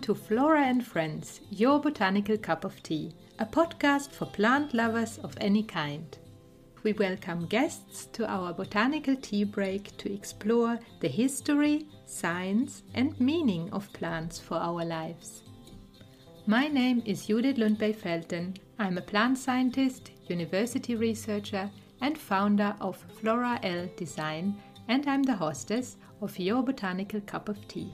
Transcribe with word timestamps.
Welcome 0.00 0.16
to 0.16 0.26
Flora 0.28 0.62
and 0.62 0.86
Friends, 0.86 1.40
your 1.50 1.78
botanical 1.78 2.38
cup 2.38 2.64
of 2.64 2.82
tea, 2.82 3.12
a 3.38 3.44
podcast 3.44 4.12
for 4.12 4.24
plant 4.24 4.72
lovers 4.72 5.18
of 5.18 5.36
any 5.42 5.62
kind. 5.62 6.16
We 6.82 6.94
welcome 6.94 7.44
guests 7.44 8.06
to 8.14 8.26
our 8.26 8.54
botanical 8.54 9.14
tea 9.16 9.44
break 9.44 9.94
to 9.98 10.10
explore 10.10 10.78
the 11.00 11.08
history, 11.08 11.86
science, 12.06 12.82
and 12.94 13.20
meaning 13.20 13.68
of 13.72 13.92
plants 13.92 14.38
for 14.38 14.54
our 14.54 14.86
lives. 14.86 15.42
My 16.46 16.66
name 16.66 17.02
is 17.04 17.26
Judith 17.26 17.58
Lundberg 17.58 17.96
Felten. 17.96 18.56
I'm 18.78 18.96
a 18.96 19.02
plant 19.02 19.36
scientist, 19.36 20.12
university 20.28 20.96
researcher, 20.96 21.70
and 22.00 22.16
founder 22.16 22.74
of 22.80 22.96
Flora 23.20 23.60
L 23.62 23.86
Design, 23.98 24.54
and 24.88 25.06
I'm 25.06 25.24
the 25.24 25.36
hostess 25.36 25.98
of 26.22 26.38
your 26.38 26.62
botanical 26.62 27.20
cup 27.20 27.50
of 27.50 27.68
tea. 27.68 27.92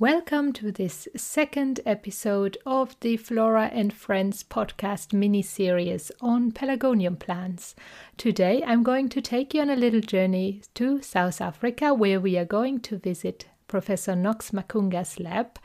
Welcome 0.00 0.52
to 0.52 0.70
this 0.70 1.08
second 1.16 1.80
episode 1.84 2.56
of 2.64 2.94
the 3.00 3.16
Flora 3.16 3.68
and 3.72 3.92
Friends 3.92 4.44
podcast 4.44 5.12
mini 5.12 5.42
series 5.42 6.12
on 6.20 6.52
pelargonium 6.52 7.18
plants. 7.18 7.74
Today 8.16 8.62
I'm 8.64 8.84
going 8.84 9.08
to 9.08 9.20
take 9.20 9.54
you 9.54 9.60
on 9.60 9.70
a 9.70 9.74
little 9.74 10.00
journey 10.00 10.62
to 10.74 11.02
South 11.02 11.40
Africa 11.40 11.92
where 11.92 12.20
we 12.20 12.38
are 12.38 12.44
going 12.44 12.78
to 12.82 12.96
visit 12.96 13.46
Professor 13.66 14.14
Knox 14.14 14.52
Makunga's 14.52 15.18
lab 15.18 15.58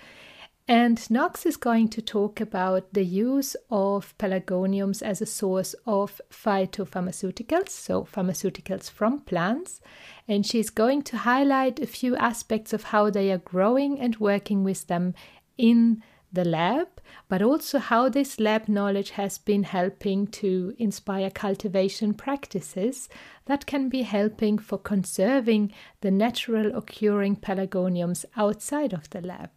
and 0.67 1.09
Knox 1.09 1.45
is 1.45 1.57
going 1.57 1.89
to 1.89 2.01
talk 2.01 2.39
about 2.39 2.93
the 2.93 3.03
use 3.03 3.55
of 3.69 4.17
pelargoniums 4.17 5.01
as 5.01 5.21
a 5.21 5.25
source 5.25 5.75
of 5.85 6.21
phytopharmaceuticals, 6.31 7.69
so 7.69 8.03
pharmaceuticals 8.05 8.89
from 8.89 9.19
plants. 9.21 9.81
And 10.25 10.45
she's 10.45 10.69
going 10.69 11.01
to 11.03 11.17
highlight 11.17 11.79
a 11.79 11.87
few 11.87 12.15
aspects 12.15 12.71
of 12.71 12.83
how 12.83 13.09
they 13.09 13.29
are 13.31 13.39
growing 13.39 13.99
and 13.99 14.15
working 14.17 14.63
with 14.63 14.87
them 14.87 15.15
in 15.57 16.01
the 16.31 16.45
lab, 16.45 16.87
but 17.27 17.41
also 17.41 17.77
how 17.77 18.09
this 18.09 18.39
lab 18.39 18.67
knowledge 18.67 19.11
has 19.11 19.37
been 19.37 19.63
helping 19.63 20.25
to 20.27 20.73
inspire 20.79 21.29
cultivation 21.29 22.13
practices 22.13 23.07
that 23.45 23.65
can 23.65 23.87
be 23.87 24.01
helping 24.01 24.57
for 24.57 24.77
conserving 24.79 25.71
the 26.01 26.09
natural 26.09 26.75
occurring 26.75 27.35
pelargoniums 27.35 28.25
outside 28.35 28.93
of 28.93 29.09
the 29.11 29.21
lab. 29.21 29.51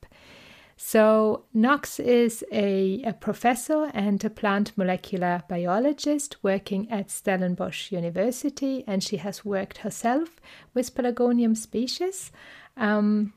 So, 0.79 1.45
Knox 1.55 1.99
is 1.99 2.45
a, 2.53 3.03
a, 3.03 3.15
professor 3.15 3.91
and 3.95 4.23
a 4.23 4.29
plant 4.29 4.77
molecular 4.77 5.43
biologist 5.49 6.37
working 6.43 6.91
at 6.91 7.11
Stellenbosch 7.11 7.91
University, 7.91 8.85
and 8.87 9.03
she 9.03 9.17
has 9.17 9.43
worked 9.43 9.79
herself 9.79 10.39
with 10.75 10.95
pelargonium 10.95 11.57
species. 11.57 12.31
Um, 12.77 13.33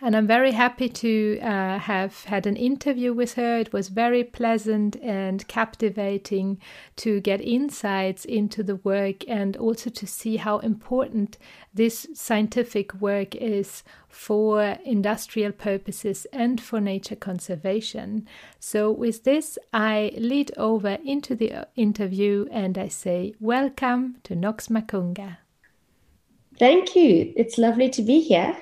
and 0.00 0.16
I'm 0.16 0.26
very 0.26 0.52
happy 0.52 0.88
to 0.88 1.38
uh, 1.40 1.78
have 1.78 2.24
had 2.24 2.46
an 2.46 2.56
interview 2.56 3.12
with 3.12 3.34
her. 3.34 3.58
It 3.58 3.72
was 3.72 3.88
very 3.88 4.24
pleasant 4.24 4.96
and 4.96 5.46
captivating 5.48 6.60
to 6.96 7.20
get 7.20 7.40
insights 7.40 8.24
into 8.24 8.62
the 8.62 8.76
work 8.76 9.28
and 9.28 9.56
also 9.56 9.90
to 9.90 10.06
see 10.06 10.36
how 10.38 10.58
important 10.58 11.38
this 11.74 12.06
scientific 12.14 12.94
work 12.94 13.34
is 13.36 13.82
for 14.08 14.78
industrial 14.84 15.52
purposes 15.52 16.26
and 16.32 16.60
for 16.60 16.80
nature 16.80 17.16
conservation. 17.16 18.26
So, 18.58 18.90
with 18.90 19.24
this, 19.24 19.58
I 19.72 20.12
lead 20.16 20.52
over 20.56 20.98
into 21.04 21.34
the 21.34 21.68
interview 21.76 22.46
and 22.50 22.76
I 22.78 22.88
say, 22.88 23.34
Welcome 23.40 24.16
to 24.24 24.34
Knox 24.34 24.68
Makunga. 24.68 25.38
Thank 26.58 26.94
you. 26.94 27.32
It's 27.36 27.58
lovely 27.58 27.88
to 27.90 28.02
be 28.02 28.20
here. 28.20 28.56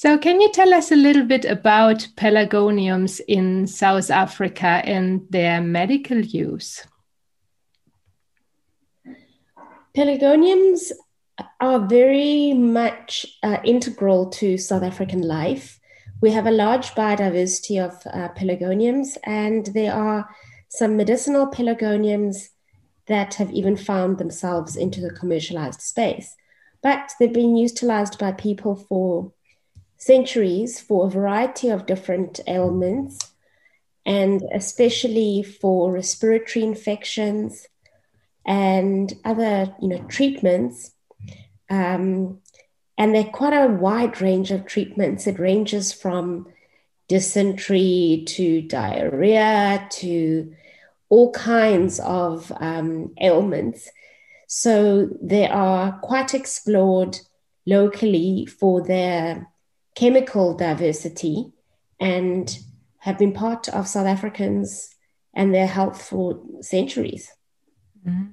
So, 0.00 0.16
can 0.16 0.40
you 0.40 0.48
tell 0.52 0.72
us 0.74 0.92
a 0.92 0.94
little 0.94 1.24
bit 1.24 1.44
about 1.44 2.06
pelargoniums 2.14 3.20
in 3.26 3.66
South 3.66 4.12
Africa 4.12 4.80
and 4.84 5.26
their 5.28 5.60
medical 5.60 6.20
use? 6.20 6.86
Pelargoniums 9.96 10.92
are 11.58 11.80
very 11.80 12.52
much 12.52 13.26
uh, 13.42 13.56
integral 13.64 14.30
to 14.38 14.56
South 14.56 14.84
African 14.84 15.22
life. 15.22 15.80
We 16.22 16.30
have 16.30 16.46
a 16.46 16.52
large 16.52 16.90
biodiversity 16.90 17.84
of 17.84 18.00
uh, 18.06 18.28
pelargoniums, 18.36 19.16
and 19.24 19.66
there 19.66 19.94
are 19.94 20.28
some 20.68 20.96
medicinal 20.96 21.48
pelargoniums 21.48 22.50
that 23.06 23.34
have 23.34 23.50
even 23.50 23.76
found 23.76 24.18
themselves 24.18 24.76
into 24.76 25.00
the 25.00 25.10
commercialized 25.10 25.80
space. 25.80 26.36
But 26.84 27.10
they've 27.18 27.32
been 27.32 27.56
utilized 27.56 28.20
by 28.20 28.30
people 28.30 28.76
for 28.76 29.32
centuries 29.98 30.80
for 30.80 31.06
a 31.06 31.10
variety 31.10 31.68
of 31.68 31.86
different 31.86 32.40
ailments, 32.46 33.18
and 34.06 34.42
especially 34.54 35.42
for 35.42 35.92
respiratory 35.92 36.64
infections 36.64 37.66
and 38.46 39.12
other 39.24 39.74
you 39.82 39.88
know 39.88 40.02
treatments. 40.08 40.92
Um, 41.68 42.40
and 42.96 43.14
they're 43.14 43.24
quite 43.24 43.52
a 43.52 43.68
wide 43.68 44.20
range 44.20 44.50
of 44.50 44.66
treatments. 44.66 45.26
It 45.26 45.38
ranges 45.38 45.92
from 45.92 46.46
dysentery 47.08 48.24
to 48.26 48.62
diarrhea 48.62 49.86
to 49.90 50.54
all 51.08 51.30
kinds 51.32 52.00
of 52.00 52.52
um, 52.60 53.14
ailments. 53.20 53.88
So 54.46 55.08
they 55.22 55.46
are 55.46 55.98
quite 56.00 56.34
explored 56.34 57.18
locally 57.66 58.46
for 58.46 58.82
their 58.82 59.46
chemical 59.98 60.54
diversity 60.54 61.52
and 61.98 62.58
have 62.98 63.18
been 63.18 63.32
part 63.32 63.68
of 63.68 63.88
South 63.88 64.06
Africans 64.06 64.94
and 65.34 65.52
their 65.52 65.66
health 65.66 66.00
for 66.00 66.40
centuries. 66.60 67.30
Mm-hmm. 68.06 68.28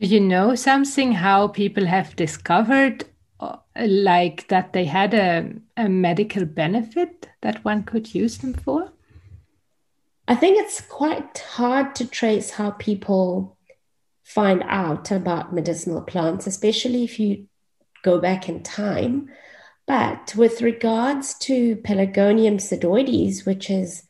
Do 0.00 0.06
you 0.06 0.20
know 0.20 0.54
something 0.54 1.12
how 1.12 1.48
people 1.48 1.86
have 1.86 2.16
discovered 2.16 3.04
uh, 3.38 3.56
like 3.76 4.48
that 4.48 4.72
they 4.72 4.84
had 4.84 5.14
a, 5.14 5.52
a 5.76 5.88
medical 5.88 6.44
benefit 6.44 7.28
that 7.40 7.64
one 7.64 7.82
could 7.82 8.14
use 8.14 8.38
them 8.38 8.52
for? 8.52 8.92
I 10.28 10.34
think 10.34 10.58
it's 10.58 10.82
quite 10.82 11.38
hard 11.38 11.94
to 11.96 12.06
trace 12.06 12.50
how 12.50 12.72
people 12.72 13.56
find 14.22 14.62
out 14.66 15.10
about 15.10 15.54
medicinal 15.54 16.02
plants, 16.02 16.46
especially 16.46 17.04
if 17.04 17.18
you 17.18 17.46
go 18.02 18.20
back 18.20 18.48
in 18.48 18.62
time. 18.62 19.30
But 19.90 20.36
with 20.36 20.62
regards 20.62 21.34
to 21.38 21.74
Pelargonium 21.74 22.60
sidoides, 22.60 23.44
which 23.44 23.68
is 23.68 24.04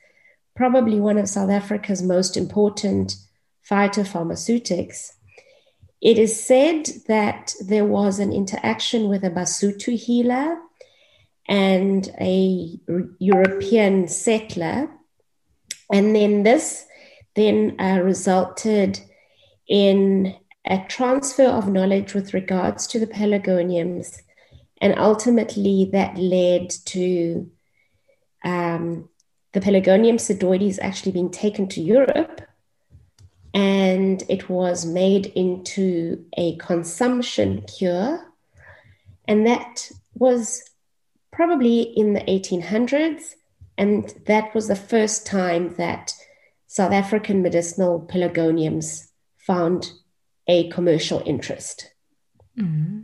probably 0.55 1.01
one 1.01 1.17
of 1.17 1.27
South 1.27 1.49
Africa's 1.49 2.03
most 2.03 2.37
important 2.37 3.17
phytopharmaceutics, 3.67 5.13
it 6.03 6.19
is 6.19 6.39
said 6.39 6.87
that 7.09 7.55
there 7.67 7.87
was 7.87 8.19
an 8.19 8.31
interaction 8.31 9.09
with 9.09 9.25
a 9.25 9.31
Basotho 9.31 9.97
healer 9.97 10.59
and 11.49 12.15
a 12.21 12.79
European 13.19 14.07
settler. 14.07 14.91
And 15.91 16.15
then 16.15 16.43
this 16.43 16.85
then 17.37 17.81
uh, 17.81 18.01
resulted 18.05 19.01
in 19.67 20.37
a 20.67 20.85
transfer 20.91 21.47
of 21.47 21.69
knowledge 21.69 22.13
with 22.13 22.35
regards 22.35 22.87
to 22.89 23.01
the 23.01 23.07
pelargoniums 23.07 24.21
and 24.81 24.99
ultimately, 24.99 25.91
that 25.93 26.17
led 26.17 26.71
to 26.87 27.51
um, 28.45 29.09
the 29.53 29.61
Pelargonium 29.61 30.17
sidoides 30.17 30.79
actually 30.81 31.13
being 31.13 31.31
taken 31.31 31.69
to 31.69 31.83
Europe. 31.83 32.41
And 33.53 34.23
it 34.29 34.49
was 34.49 34.87
made 34.87 35.27
into 35.27 36.25
a 36.37 36.57
consumption 36.57 37.63
cure. 37.63 38.25
And 39.29 39.47
that 39.47 39.91
was 40.15 40.63
probably 41.33 41.83
in 41.83 42.15
the 42.15 42.21
1800s. 42.21 43.35
And 43.77 44.15
that 44.27 44.55
was 44.55 44.69
the 44.69 44.77
first 44.77 45.27
time 45.27 45.75
that 45.75 46.15
South 46.67 46.93
African 46.93 47.43
medicinal 47.43 48.01
pelargoniums 48.01 49.09
found 49.37 49.93
a 50.47 50.71
commercial 50.71 51.23
interest. 51.27 51.91
Mm-hmm. 52.59 53.01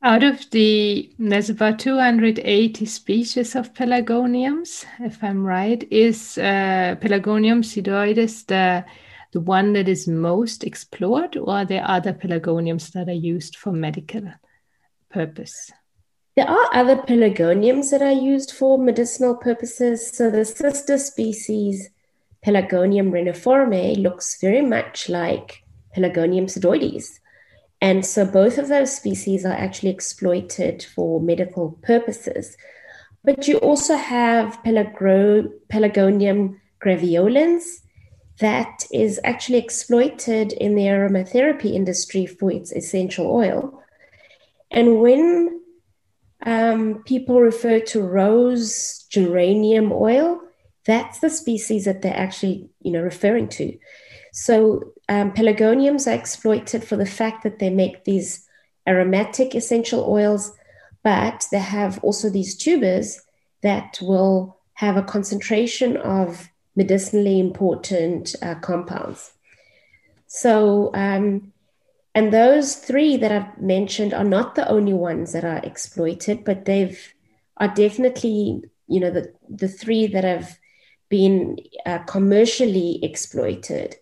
Out 0.00 0.22
of 0.22 0.48
the, 0.50 1.10
there's 1.18 1.50
about 1.50 1.80
280 1.80 2.86
species 2.86 3.56
of 3.56 3.74
pelargoniums, 3.74 4.84
if 5.00 5.22
I'm 5.24 5.44
right. 5.44 5.84
Is 5.90 6.38
uh, 6.38 6.94
Pelargonium 7.00 7.64
sidoides 7.64 8.46
the, 8.46 8.84
the 9.32 9.40
one 9.40 9.72
that 9.72 9.88
is 9.88 10.06
most 10.06 10.62
explored, 10.62 11.36
or 11.36 11.50
are 11.50 11.64
there 11.64 11.82
other 11.84 12.12
pelargoniums 12.12 12.92
that 12.92 13.08
are 13.08 13.12
used 13.12 13.56
for 13.56 13.72
medical 13.72 14.22
purpose? 15.10 15.72
There 16.36 16.48
are 16.48 16.70
other 16.72 16.94
pelargoniums 16.94 17.90
that 17.90 18.00
are 18.00 18.12
used 18.12 18.52
for 18.52 18.78
medicinal 18.78 19.34
purposes. 19.34 20.12
So 20.12 20.30
the 20.30 20.44
sister 20.44 20.98
species, 20.98 21.90
Pelargonium 22.46 23.10
reniforme, 23.10 24.00
looks 24.00 24.40
very 24.40 24.62
much 24.62 25.08
like 25.08 25.64
Pelargonium 25.96 26.44
sidoides. 26.44 27.18
And 27.80 28.04
so 28.04 28.24
both 28.24 28.58
of 28.58 28.68
those 28.68 28.96
species 28.96 29.44
are 29.44 29.52
actually 29.52 29.90
exploited 29.90 30.82
for 30.94 31.20
medical 31.20 31.78
purposes. 31.82 32.56
But 33.24 33.46
you 33.46 33.58
also 33.58 33.96
have 33.96 34.62
Pelagro- 34.64 35.50
Pelargonium 35.70 36.60
graveolens 36.84 37.80
that 38.40 38.84
is 38.92 39.20
actually 39.24 39.58
exploited 39.58 40.52
in 40.52 40.74
the 40.74 40.82
aromatherapy 40.82 41.72
industry 41.74 42.26
for 42.26 42.52
its 42.52 42.72
essential 42.72 43.26
oil. 43.26 43.82
And 44.70 45.00
when 45.00 45.58
um, 46.44 47.02
people 47.04 47.40
refer 47.40 47.80
to 47.80 48.02
rose 48.02 49.06
geranium 49.10 49.92
oil. 49.92 50.40
That's 50.86 51.18
the 51.18 51.30
species 51.30 51.84
that 51.84 52.02
they're 52.02 52.16
actually, 52.16 52.70
you 52.80 52.92
know, 52.92 53.02
referring 53.02 53.48
to. 53.48 53.76
So 54.38 54.92
um, 55.08 55.32
pelargoniums 55.32 56.06
are 56.06 56.14
exploited 56.14 56.84
for 56.84 56.94
the 56.96 57.04
fact 57.06 57.42
that 57.42 57.58
they 57.58 57.70
make 57.70 58.04
these 58.04 58.46
aromatic 58.86 59.56
essential 59.56 60.04
oils, 60.08 60.52
but 61.02 61.46
they 61.50 61.58
have 61.58 61.98
also 62.04 62.30
these 62.30 62.56
tubers 62.56 63.20
that 63.62 63.98
will 64.00 64.56
have 64.74 64.96
a 64.96 65.02
concentration 65.02 65.96
of 65.96 66.48
medicinally 66.76 67.40
important 67.40 68.36
uh, 68.40 68.54
compounds. 68.60 69.32
So 70.28 70.94
um, 70.94 71.52
and 72.14 72.32
those 72.32 72.76
three 72.76 73.16
that 73.16 73.32
I've 73.32 73.60
mentioned 73.60 74.14
are 74.14 74.24
not 74.24 74.54
the 74.54 74.68
only 74.68 74.92
ones 74.92 75.32
that 75.32 75.44
are 75.44 75.60
exploited, 75.64 76.44
but 76.44 76.64
they've 76.64 77.14
are 77.56 77.74
definitely, 77.74 78.62
you 78.86 79.00
know, 79.00 79.10
the, 79.10 79.34
the 79.48 79.66
three 79.68 80.06
that 80.06 80.22
have 80.22 80.58
been 81.08 81.58
uh, 81.84 81.98
commercially 82.04 83.00
exploited. 83.02 83.96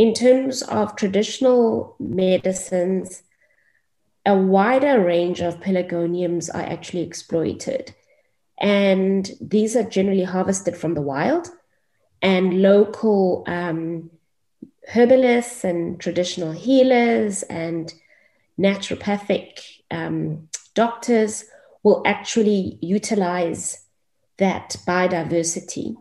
In 0.00 0.14
terms 0.14 0.62
of 0.62 0.96
traditional 0.96 1.94
medicines, 2.00 3.22
a 4.24 4.34
wider 4.34 4.98
range 4.98 5.42
of 5.42 5.60
pelargoniums 5.60 6.48
are 6.54 6.62
actually 6.62 7.02
exploited. 7.02 7.94
And 8.58 9.30
these 9.42 9.76
are 9.76 9.82
generally 9.82 10.24
harvested 10.24 10.74
from 10.74 10.94
the 10.94 11.02
wild, 11.02 11.48
and 12.22 12.62
local 12.62 13.44
um, 13.46 14.10
herbalists 14.88 15.64
and 15.64 16.00
traditional 16.00 16.52
healers 16.52 17.42
and 17.42 17.92
naturopathic 18.58 19.60
um, 19.90 20.48
doctors 20.74 21.44
will 21.82 22.02
actually 22.06 22.78
utilize 22.80 23.84
that 24.38 24.76
biodiversity. 24.86 25.94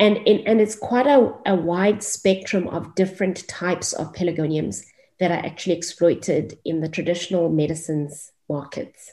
And, 0.00 0.16
and 0.26 0.60
it's 0.60 0.74
quite 0.74 1.06
a, 1.06 1.32
a 1.46 1.54
wide 1.54 2.02
spectrum 2.02 2.66
of 2.68 2.94
different 2.94 3.46
types 3.46 3.92
of 3.92 4.12
pelargoniums 4.14 4.84
that 5.18 5.30
are 5.30 5.46
actually 5.46 5.76
exploited 5.76 6.58
in 6.64 6.80
the 6.80 6.88
traditional 6.88 7.50
medicines 7.50 8.32
markets. 8.48 9.12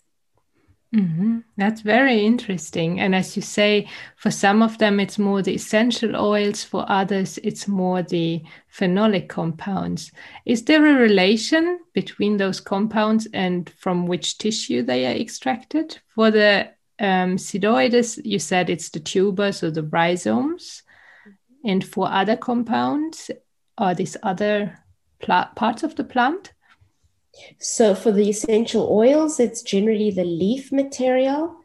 Mm-hmm. 0.95 1.39
That's 1.57 1.81
very 1.81 2.25
interesting. 2.25 3.01
And 3.01 3.13
as 3.13 3.35
you 3.35 3.41
say, 3.41 3.89
for 4.15 4.31
some 4.31 4.61
of 4.61 4.77
them, 4.77 5.01
it's 5.01 5.19
more 5.19 5.41
the 5.41 5.55
essential 5.55 6.15
oils, 6.15 6.63
for 6.63 6.85
others, 6.89 7.37
it's 7.43 7.67
more 7.67 8.01
the 8.01 8.41
phenolic 8.73 9.27
compounds. 9.27 10.13
Is 10.45 10.63
there 10.63 10.85
a 10.85 11.01
relation 11.01 11.79
between 11.93 12.37
those 12.37 12.61
compounds 12.61 13.27
and 13.33 13.69
from 13.69 14.07
which 14.07 14.37
tissue 14.37 14.81
they 14.81 15.05
are 15.05 15.19
extracted? 15.19 15.99
For 16.15 16.31
the 16.31 16.71
um, 16.99 17.37
you 18.23 18.39
said 18.39 18.69
it's 18.69 18.89
the 18.89 18.99
tubers 18.99 19.63
or 19.63 19.71
the 19.71 19.83
rhizomes. 19.83 20.83
Mm-hmm. 21.27 21.69
And 21.69 21.85
for 21.85 22.09
other 22.09 22.37
compounds, 22.37 23.31
are 23.77 23.93
these 23.93 24.17
other 24.23 24.77
pl- 25.19 25.49
parts 25.55 25.83
of 25.83 25.95
the 25.95 26.03
plant? 26.03 26.53
So 27.59 27.93
for 27.93 28.11
the 28.11 28.29
essential 28.29 28.87
oils, 28.91 29.39
it's 29.39 29.61
generally 29.61 30.11
the 30.11 30.23
leaf 30.23 30.71
material 30.71 31.55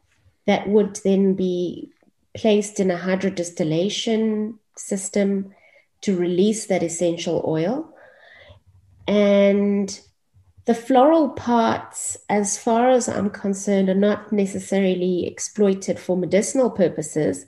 that 0.46 0.68
would 0.68 0.96
then 1.04 1.34
be 1.34 1.90
placed 2.34 2.80
in 2.80 2.90
a 2.90 2.98
hydrodistillation 2.98 4.58
system 4.76 5.54
to 6.02 6.16
release 6.16 6.66
that 6.66 6.82
essential 6.82 7.42
oil. 7.46 7.94
And 9.06 9.98
the 10.64 10.74
floral 10.74 11.30
parts, 11.30 12.16
as 12.28 12.56
far 12.56 12.90
as 12.90 13.08
I'm 13.08 13.30
concerned, 13.30 13.88
are 13.88 13.94
not 13.94 14.32
necessarily 14.32 15.26
exploited 15.26 15.98
for 15.98 16.16
medicinal 16.16 16.70
purposes, 16.70 17.46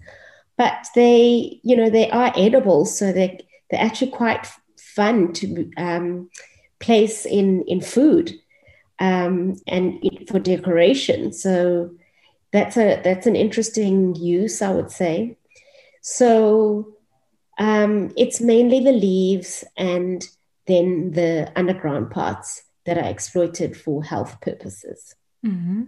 but 0.56 0.86
they, 0.94 1.60
you 1.62 1.76
know, 1.76 1.90
they 1.90 2.10
are 2.10 2.32
edible, 2.36 2.84
so 2.84 3.12
they 3.12 3.46
they're 3.70 3.80
actually 3.80 4.10
quite 4.10 4.48
fun 4.76 5.32
to 5.34 5.70
um, 5.76 6.28
place 6.80 7.24
in 7.24 7.62
in 7.68 7.80
food 7.80 8.32
um, 8.98 9.56
and 9.68 10.00
for 10.28 10.40
decoration. 10.40 11.32
So 11.32 11.90
that's 12.52 12.76
a 12.76 13.00
that's 13.02 13.28
an 13.28 13.36
interesting 13.36 14.16
use, 14.16 14.60
I 14.60 14.70
would 14.72 14.90
say. 14.90 15.36
So 16.02 16.94
um, 17.58 18.12
it's 18.16 18.40
mainly 18.40 18.80
the 18.80 18.92
leaves 18.92 19.62
and 19.76 20.26
then 20.66 21.12
the 21.12 21.52
underground 21.54 22.10
parts 22.10 22.63
that 22.84 22.98
are 22.98 23.08
exploited 23.08 23.76
for 23.76 24.02
health 24.04 24.40
purposes. 24.40 25.14
Mm-hmm. 25.44 25.84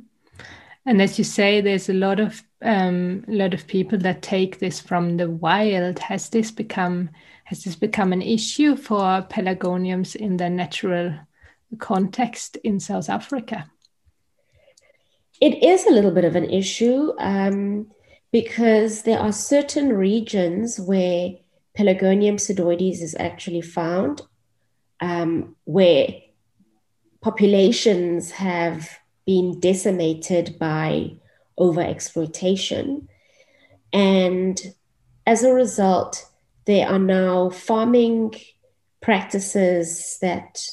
And 0.87 1.03
as 1.03 1.19
you 1.19 1.25
say, 1.25 1.61
there's 1.61 1.89
a 1.89 1.95
lot 1.95 2.21
of 2.21 2.43
um, 2.63 3.25
lot 3.27 3.55
of 3.55 3.67
people 3.67 3.99
that 3.99 4.23
take 4.23 4.61
this 4.61 4.81
from 4.81 5.17
the 5.17 5.29
wild. 5.29 5.99
Has 5.99 6.31
this 6.31 6.51
become 6.51 7.11
has 7.45 7.65
this 7.65 7.77
become 7.77 8.13
an 8.13 8.23
issue 8.23 8.77
for 8.77 9.23
pelargoniums 9.29 10.15
in 10.17 10.37
the 10.37 10.49
natural 10.49 11.15
context 11.79 12.57
in 12.63 12.79
South 12.81 13.09
Africa? 13.09 13.71
It 15.41 15.63
is 15.63 15.87
a 15.87 15.91
little 15.91 16.13
bit 16.13 16.25
of 16.25 16.37
an 16.37 16.49
issue 16.49 17.13
um, 17.19 17.89
because 18.33 19.03
there 19.03 19.19
are 19.19 19.33
certain 19.33 19.93
regions 19.93 20.81
where 20.81 21.31
Pelargonium 21.77 22.37
sidoides 22.37 23.03
is 23.03 23.15
actually 23.19 23.61
found, 23.61 24.23
um, 25.01 25.57
where 25.65 26.09
populations 27.27 28.31
have 28.31 29.01
been 29.27 29.59
decimated 29.59 30.57
by 30.61 31.11
overexploitation. 31.59 33.09
And 33.93 34.57
as 35.27 35.43
a 35.43 35.53
result, 35.53 36.25
there 36.67 36.87
are 36.89 37.01
now 37.01 37.51
farming 37.51 38.37
practices 39.03 40.19
that 40.23 40.69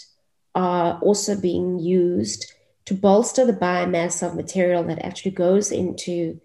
are 0.53 1.00
also 1.01 1.41
being 1.41 1.79
used 1.79 2.53
to 2.86 2.93
bolster 2.93 3.48
the 3.48 3.53
biomass 3.53 4.22
of 4.22 4.36
material 4.36 4.83
that 4.83 5.03
actually 5.03 5.31
goes 5.31 5.72
into 5.72 6.39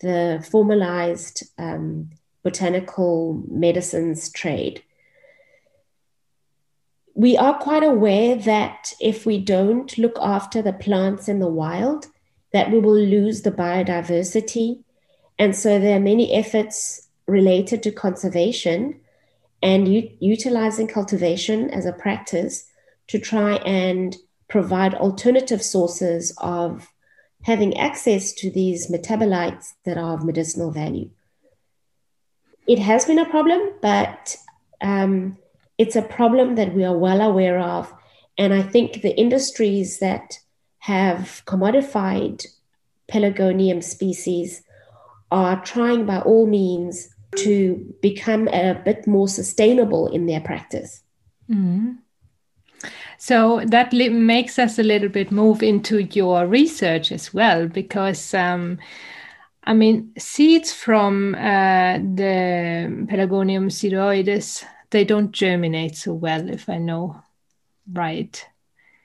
the 0.00 0.42
formalized 0.50 1.42
um, 1.58 2.08
botanical 2.42 3.44
medicines 3.50 4.32
trade. 4.32 4.82
We 7.14 7.36
are 7.36 7.58
quite 7.58 7.82
aware 7.82 8.36
that 8.36 8.92
if 9.00 9.26
we 9.26 9.38
don't 9.38 9.96
look 9.98 10.18
after 10.20 10.62
the 10.62 10.72
plants 10.72 11.28
in 11.28 11.40
the 11.40 11.48
wild, 11.48 12.06
that 12.52 12.70
we 12.70 12.78
will 12.78 12.94
lose 12.98 13.42
the 13.42 13.52
biodiversity. 13.52 14.82
And 15.38 15.54
so 15.54 15.78
there 15.78 15.96
are 15.96 16.00
many 16.00 16.32
efforts 16.32 17.08
related 17.26 17.82
to 17.82 17.92
conservation 17.92 19.00
and 19.62 19.88
u- 19.88 20.10
utilizing 20.20 20.88
cultivation 20.88 21.70
as 21.70 21.86
a 21.86 21.92
practice 21.92 22.66
to 23.08 23.18
try 23.18 23.54
and 23.56 24.16
provide 24.48 24.94
alternative 24.94 25.62
sources 25.62 26.34
of 26.38 26.88
having 27.42 27.76
access 27.76 28.32
to 28.32 28.50
these 28.50 28.90
metabolites 28.90 29.72
that 29.84 29.98
are 29.98 30.14
of 30.14 30.24
medicinal 30.24 30.70
value. 30.70 31.10
It 32.66 32.78
has 32.78 33.04
been 33.04 33.18
a 33.18 33.28
problem, 33.28 33.72
but 33.80 34.36
um, 34.80 35.36
it's 35.78 35.96
a 35.96 36.02
problem 36.02 36.54
that 36.56 36.74
we 36.74 36.84
are 36.84 36.96
well 36.96 37.20
aware 37.20 37.58
of. 37.58 37.92
And 38.38 38.54
I 38.54 38.62
think 38.62 39.02
the 39.02 39.16
industries 39.18 39.98
that 39.98 40.38
have 40.78 41.42
commodified 41.46 42.46
pelargonium 43.10 43.82
species 43.82 44.62
are 45.30 45.62
trying 45.64 46.06
by 46.06 46.20
all 46.20 46.46
means 46.46 47.08
to 47.36 47.94
become 48.02 48.48
a 48.48 48.74
bit 48.84 49.06
more 49.06 49.28
sustainable 49.28 50.08
in 50.08 50.26
their 50.26 50.40
practice. 50.40 51.02
Mm. 51.48 51.98
So 53.18 53.62
that 53.66 53.92
makes 53.92 54.58
us 54.58 54.78
a 54.78 54.82
little 54.82 55.08
bit 55.08 55.30
move 55.30 55.62
into 55.62 56.02
your 56.02 56.46
research 56.46 57.12
as 57.12 57.32
well, 57.32 57.68
because 57.68 58.34
um, 58.34 58.78
I 59.64 59.74
mean, 59.74 60.12
seeds 60.18 60.72
from 60.72 61.34
uh, 61.36 61.98
the 61.98 63.06
Pelargonium 63.08 63.70
sidoides, 63.70 64.64
they 64.92 65.04
don't 65.04 65.32
germinate 65.32 65.96
so 65.96 66.14
well, 66.14 66.48
if 66.48 66.68
I 66.68 66.78
know 66.78 67.20
right. 67.92 68.46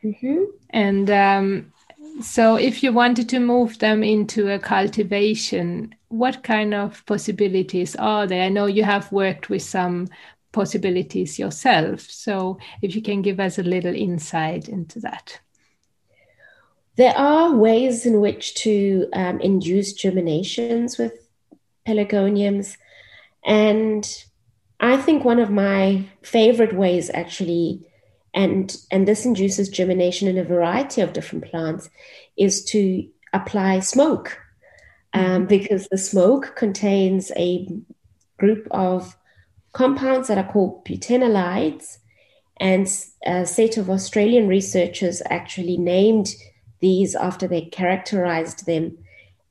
Mm-hmm. 0.04 0.44
And 0.70 1.10
um, 1.10 1.74
So, 2.22 2.56
if 2.56 2.84
you 2.84 2.94
wanted 2.94 3.30
to 3.30 3.40
move 3.40 3.78
them 3.80 4.04
into 4.04 4.50
a 4.50 4.60
cultivation, 4.60 5.94
what 6.10 6.44
kind 6.44 6.74
of 6.74 7.06
possibilities 7.06 7.96
are 7.96 8.26
there? 8.28 8.44
I 8.44 8.50
know 8.50 8.66
you 8.66 8.84
have 8.84 9.12
worked 9.12 9.50
with 9.50 9.62
some 9.62 10.08
possibilities 10.52 11.38
yourself. 11.38 12.02
So, 12.02 12.58
if 12.82 12.96
you 12.96 13.02
can 13.02 13.22
give 13.22 13.40
us 13.40 13.60
a 13.60 13.64
little 13.64 13.94
insight 13.96 14.68
into 14.68 15.00
that. 15.02 15.40
There 16.96 17.16
are 17.16 17.56
ways 17.56 18.06
in 18.06 18.20
which 18.20 18.56
to 18.64 19.08
um, 19.14 19.40
induce 19.40 19.94
germinations 19.94 20.98
with 20.98 21.14
pelargoniums. 21.86 22.78
And 23.46 24.04
I 24.80 24.98
think 24.98 25.24
one 25.24 25.40
of 25.40 25.50
my 25.50 26.06
favorite 26.22 26.76
ways, 26.76 27.10
actually, 27.14 27.88
and, 28.34 28.76
and 28.92 29.08
this 29.08 29.26
induces 29.26 29.70
germination 29.70 30.28
in 30.28 30.38
a 30.38 30.44
variety 30.44 31.02
of 31.02 31.14
different 31.14 31.46
plants, 31.46 31.90
is 32.38 32.64
to 32.66 33.08
apply 33.34 33.80
smoke. 33.80 34.40
Um, 35.14 35.24
mm-hmm. 35.24 35.46
because 35.46 35.88
the 35.88 35.98
smoke 35.98 36.56
contains 36.56 37.32
a 37.36 37.68
group 38.38 38.68
of 38.72 39.18
compounds 39.72 40.28
that 40.28 40.38
are 40.38 40.52
called 40.52 40.86
butanolides. 40.86 41.98
And 42.60 42.88
a 43.26 43.46
set 43.46 43.78
of 43.78 43.90
Australian 43.90 44.48
researchers 44.48 45.22
actually 45.30 45.78
named 45.78 46.36
these 46.82 47.16
after 47.16 47.48
they 47.48 47.62
characterized 47.62 48.66
them 48.66 48.98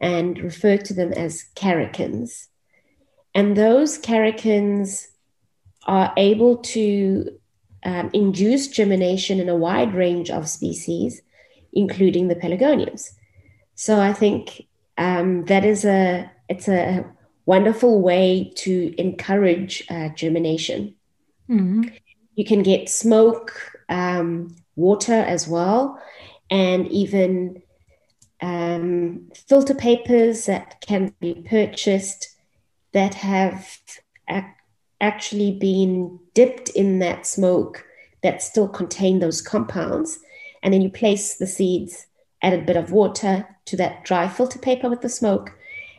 and 0.01 0.39
referred 0.39 0.85
to 0.87 0.95
them 0.95 1.13
as 1.13 1.47
karrikins. 1.55 2.49
And 3.35 3.57
those 3.57 3.99
karrikins 3.99 5.07
are 5.87 6.13
able 6.17 6.59
to 6.59 7.39
um, 7.85 8.11
induce 8.13 8.69
germination 8.69 9.41
in 9.41 9.49
a 9.49 9.57
wide 9.57 9.95
range 9.95 10.31
of 10.31 10.49
species, 10.49 11.23
including 11.73 12.29
the 12.29 12.35
pelargoniums. 12.35 13.13
So 13.75 14.01
I 14.01 14.13
think 14.13 14.67
um, 14.99 15.45
that 15.47 15.65
is 15.65 15.85
a 15.85 16.31
it's 16.49 16.69
a 16.69 17.05
wonderful 17.45 18.01
way 18.01 18.53
to 18.57 18.95
encourage 18.99 19.85
uh, 19.89 20.09
germination. 20.11 20.95
Mm-hmm. 21.49 21.85
You 22.35 22.45
can 22.45 22.63
get 22.63 22.89
smoke, 22.89 23.79
um, 23.89 24.57
water 24.75 25.15
as 25.15 25.47
well, 25.49 26.01
and 26.51 26.87
even 26.89 27.63
um, 28.41 29.31
filter 29.35 29.75
papers 29.75 30.47
that 30.47 30.81
can 30.81 31.15
be 31.21 31.35
purchased 31.49 32.37
that 32.93 33.15
have 33.15 33.79
ac- 34.29 34.47
actually 35.01 35.53
been 35.53 36.19
dipped 36.35 36.69
in 36.71 36.99
that 37.01 37.27
smoke 37.27 37.85
that 38.23 38.43
still 38.43 38.69
contain 38.69 39.19
those 39.19 39.43
compounds. 39.43 40.19
And 40.63 40.73
then 40.73 40.83
you 40.83 40.91
place 40.91 41.37
the 41.37 41.47
seeds, 41.47 42.07
add 42.43 42.55
a 42.55 42.63
bit 42.63 42.77
of 42.77 42.93
water 42.93 43.47
to 43.67 43.77
that 43.77 44.05
dry 44.05 44.29
filter 44.29 44.59
paper 44.59 44.89
with 44.89 45.01
the 45.03 45.09
smoke, 45.09 45.53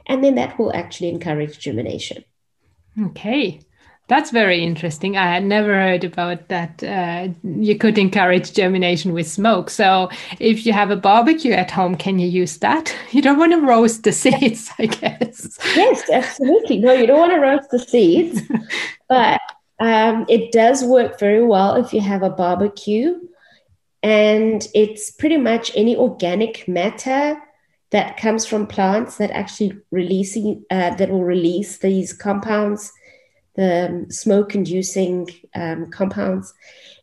and 0.08 0.24
then 0.24 0.36
that 0.36 0.58
will 0.58 0.76
actually 0.76 1.10
encourage 1.10 1.60
germination. 1.60 2.24
Okay. 3.00 3.62
That's 4.08 4.32
very 4.32 4.64
interesting. 4.64 5.18
I 5.18 5.26
had 5.34 5.44
never 5.44 5.74
heard 5.74 6.06
about 6.06 6.48
that. 6.48 6.82
Uh, 6.82 7.28
you 7.44 7.78
could 7.78 7.98
encourage 7.98 8.54
germination 8.54 9.12
with 9.12 9.28
smoke. 9.28 9.70
So, 9.70 10.10
if 10.40 10.66
you 10.66 10.72
have 10.72 10.92
a 10.92 10.96
barbecue 10.96 11.52
at 11.52 11.72
home, 11.72 11.96
can 11.96 12.18
you 12.18 12.28
use 12.28 12.58
that? 12.60 12.96
You 13.12 13.22
don't 13.22 13.40
want 13.40 13.52
to 13.52 13.62
roast 13.62 14.04
the 14.04 14.12
seeds, 14.12 14.72
I 14.80 14.86
guess. 14.86 15.58
Yes, 15.76 16.10
absolutely. 16.10 16.78
No, 16.80 16.94
you 16.94 17.08
don't 17.08 17.20
want 17.20 17.34
to 17.34 17.40
roast 17.40 17.70
the 17.72 17.80
seeds, 17.80 18.42
but 19.10 19.42
um, 19.80 20.26
it 20.30 20.52
does 20.52 20.84
work 20.84 21.20
very 21.20 21.44
well 21.44 21.76
if 21.76 21.94
you 21.94 22.02
have 22.02 22.24
a 22.24 22.30
barbecue. 22.30 23.20
And 24.04 24.66
it's 24.74 25.12
pretty 25.12 25.38
much 25.38 25.72
any 25.76 25.98
organic 25.98 26.68
matter 26.68 27.42
that 27.90 28.18
comes 28.18 28.46
from 28.46 28.68
plants 28.68 29.18
that 29.18 29.32
actually 29.32 29.78
releasing 29.92 30.64
uh, 30.70 30.96
that 30.96 31.10
will 31.10 31.24
release 31.24 31.80
these 31.80 32.14
compounds 32.14 32.92
the 33.58 34.06
smoke 34.10 34.56
inducing 34.56 35.28
um, 35.54 35.92
compounds. 35.92 36.54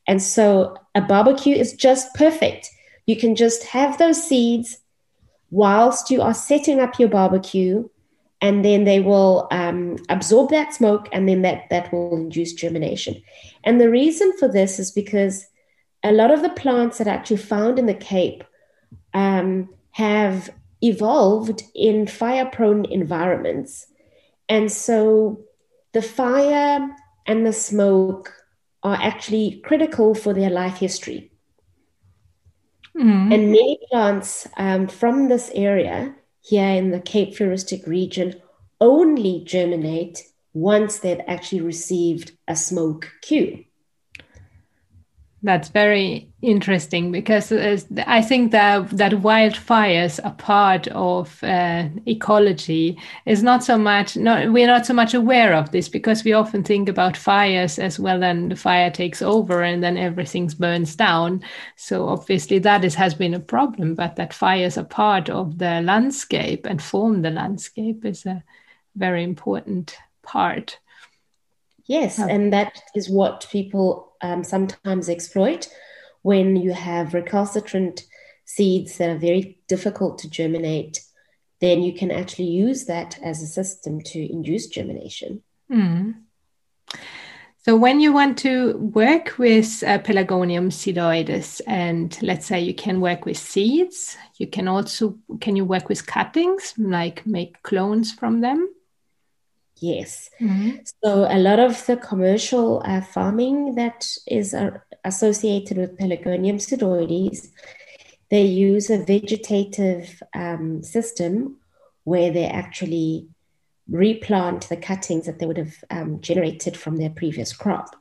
And 0.07 0.23
so 0.23 0.77
a 0.95 1.03
barbecue 1.03 1.55
is 1.55 1.75
just 1.75 2.15
perfect. 2.15 2.71
You 3.07 3.17
can 3.17 3.35
just 3.35 3.65
have 3.65 3.99
those 3.99 4.23
seeds 4.27 4.79
whilst 5.51 6.11
you 6.11 6.23
are 6.23 6.35
setting 6.35 6.81
up 6.81 6.99
your 6.99 7.09
barbecue, 7.09 7.89
and 8.41 8.65
then 8.65 8.85
they 8.85 9.01
will 9.01 9.47
um, 9.51 9.97
absorb 10.09 10.51
that 10.51 10.75
smoke, 10.75 11.09
and 11.13 11.29
then 11.29 11.43
that, 11.43 11.65
that 11.71 11.93
will 11.93 12.17
induce 12.17 12.53
germination. 12.55 13.23
And 13.63 13.81
the 13.81 13.91
reason 13.91 14.33
for 14.39 14.49
this 14.49 14.79
is 14.79 14.91
because 14.91 15.47
a 16.03 16.13
lot 16.13 16.31
of 16.31 16.43
the 16.43 16.51
plants 16.51 16.99
that 16.99 17.07
are 17.07 17.11
actually 17.11 17.39
found 17.39 17.79
in 17.79 17.87
the 17.87 17.95
Cape 17.95 18.45
um, 19.15 19.69
have 19.93 20.51
evolved 20.83 21.63
in 21.75 22.07
fire 22.07 22.47
prone 22.47 22.85
environments. 22.85 23.87
And 24.49 24.71
so 24.71 25.41
the 25.95 26.03
fire 26.03 26.95
and 27.25 27.47
the 27.47 27.53
smoke 27.53 28.35
are 28.83 28.99
actually 29.01 29.63
critical 29.65 30.15
for 30.15 30.35
their 30.35 30.51
life 30.51 30.77
history. 30.77 31.31
Mm. 32.97 33.33
And 33.33 33.51
many 33.51 33.79
plants 33.91 34.47
um, 34.59 34.87
from 34.89 35.29
this 35.29 35.51
area 35.55 36.15
here 36.43 36.69
in 36.69 36.91
the 36.91 37.01
Cape 37.01 37.35
Floristic 37.35 37.87
region 37.87 38.35
only 38.81 39.43
germinate 39.47 40.23
once 40.53 40.99
they've 40.99 41.21
actually 41.27 41.63
received 41.63 42.33
a 42.47 42.55
smoke 42.55 43.11
cue. 43.23 43.65
That's 45.45 45.69
very 45.69 46.31
interesting 46.41 47.13
because 47.13 47.53
I 48.07 48.23
think 48.23 48.51
that 48.53 48.89
that 48.97 49.13
wildfires 49.13 50.19
are 50.25 50.33
part 50.33 50.89
of 50.89 51.45
uh, 51.45 51.89
ecology. 52.07 52.99
Is 53.27 53.43
not 53.43 53.63
so 53.63 53.77
much. 53.77 54.17
Not 54.17 54.51
we're 54.51 54.67
not 54.67 54.87
so 54.87 54.95
much 54.95 55.13
aware 55.13 55.53
of 55.53 55.71
this 55.71 55.91
because 55.91 56.25
we 56.25 56.33
often 56.33 56.65
think 56.65 56.89
about 56.89 57.15
fires 57.15 57.79
as 57.79 57.99
well. 58.01 58.21
Then 58.21 58.49
the 58.49 58.57
fire 58.57 58.91
takes 58.91 59.21
over 59.21 59.63
and 59.63 59.85
then 59.85 59.99
everything 59.99 60.51
burns 60.59 60.97
down. 60.97 61.43
So 61.77 62.09
obviously 62.09 62.59
that 62.61 62.83
is 62.83 62.95
has 62.95 63.13
been 63.13 63.35
a 63.35 63.39
problem. 63.39 63.95
But 63.95 64.17
that 64.17 64.33
fires 64.33 64.79
are 64.79 64.85
part 64.85 65.29
of 65.29 65.59
the 65.59 65.83
landscape 65.83 66.65
and 66.65 66.81
form 66.83 67.21
the 67.21 67.31
landscape 67.31 68.07
is 68.07 68.25
a 68.25 68.43
very 68.97 69.23
important 69.23 69.95
part. 70.23 70.79
Yes, 71.87 72.19
and 72.19 72.51
that 72.55 72.81
is 72.95 73.11
what 73.11 73.47
people 73.53 74.14
um, 74.25 74.43
sometimes 74.43 75.09
exploit 75.09 75.69
when 76.23 76.57
you 76.57 76.73
have 76.73 77.15
recalcitrant 77.15 78.05
seeds 78.47 78.97
that 78.97 79.11
are 79.11 79.19
very 79.19 79.59
difficult 79.69 80.19
to 80.19 80.31
germinate. 80.31 81.01
Then 81.61 81.83
you 81.83 81.93
can 81.93 82.11
actually 82.11 82.49
use 82.49 82.87
that 82.87 83.19
as 83.23 83.43
a 83.43 83.47
system 83.47 84.01
to 84.13 84.33
induce 84.33 84.67
germination. 84.67 85.43
Mm. 85.71 86.15
So 87.59 87.77
when 87.77 88.01
you 88.01 88.13
want 88.13 88.37
to 88.39 88.77
work 88.77 89.39
with 89.39 89.83
uh, 89.87 89.99
Pelargonium 89.99 90.69
sidoides, 90.71 91.63
and 91.67 92.17
let's 92.21 92.47
say 92.47 92.61
you 92.61 92.75
can 92.75 93.01
work 93.01 93.25
with 93.25 93.39
seeds, 93.39 94.17
you 94.39 94.47
can 94.47 94.69
also 94.69 95.19
can 95.41 95.57
you 95.57 95.65
work 95.65 95.89
with 95.89 96.07
cuttings, 96.07 96.75
like 96.77 97.27
make 97.27 97.63
clones 97.63 98.13
from 98.13 98.41
them? 98.41 98.69
Yes. 99.79 100.31
Mm-hmm. 100.41 100.79
So 101.03 101.27
a 101.29 101.39
lot 101.39 101.59
of 101.59 101.85
the 101.87 101.97
commercial 101.97 102.83
uh, 102.85 103.01
farming 103.01 103.75
that 103.75 104.07
is 104.27 104.55
uh, 104.55 104.79
associated 105.05 105.77
with 105.77 105.99
Pelargonium 105.99 106.57
sidoides, 106.57 107.49
they 108.31 108.45
use 108.45 108.89
a 108.91 108.99
vegetative 108.99 110.23
um, 110.35 110.83
system 110.83 111.57
where 112.05 112.31
they 112.31 112.47
actually 112.47 113.29
replant 113.89 114.69
the 114.69 114.77
cuttings 114.77 115.27
that 115.27 115.39
they 115.39 115.47
would 115.47 115.59
have 115.59 115.85
um, 115.91 116.21
generated 116.21 116.77
from 116.77 116.97
their 116.97 117.11
previous 117.11 117.53
crop. 117.53 117.97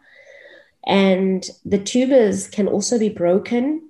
And 0.86 1.50
the 1.66 1.80
tubers 1.80 2.48
can 2.48 2.68
also 2.68 3.00
be 3.00 3.10
broken 3.10 3.90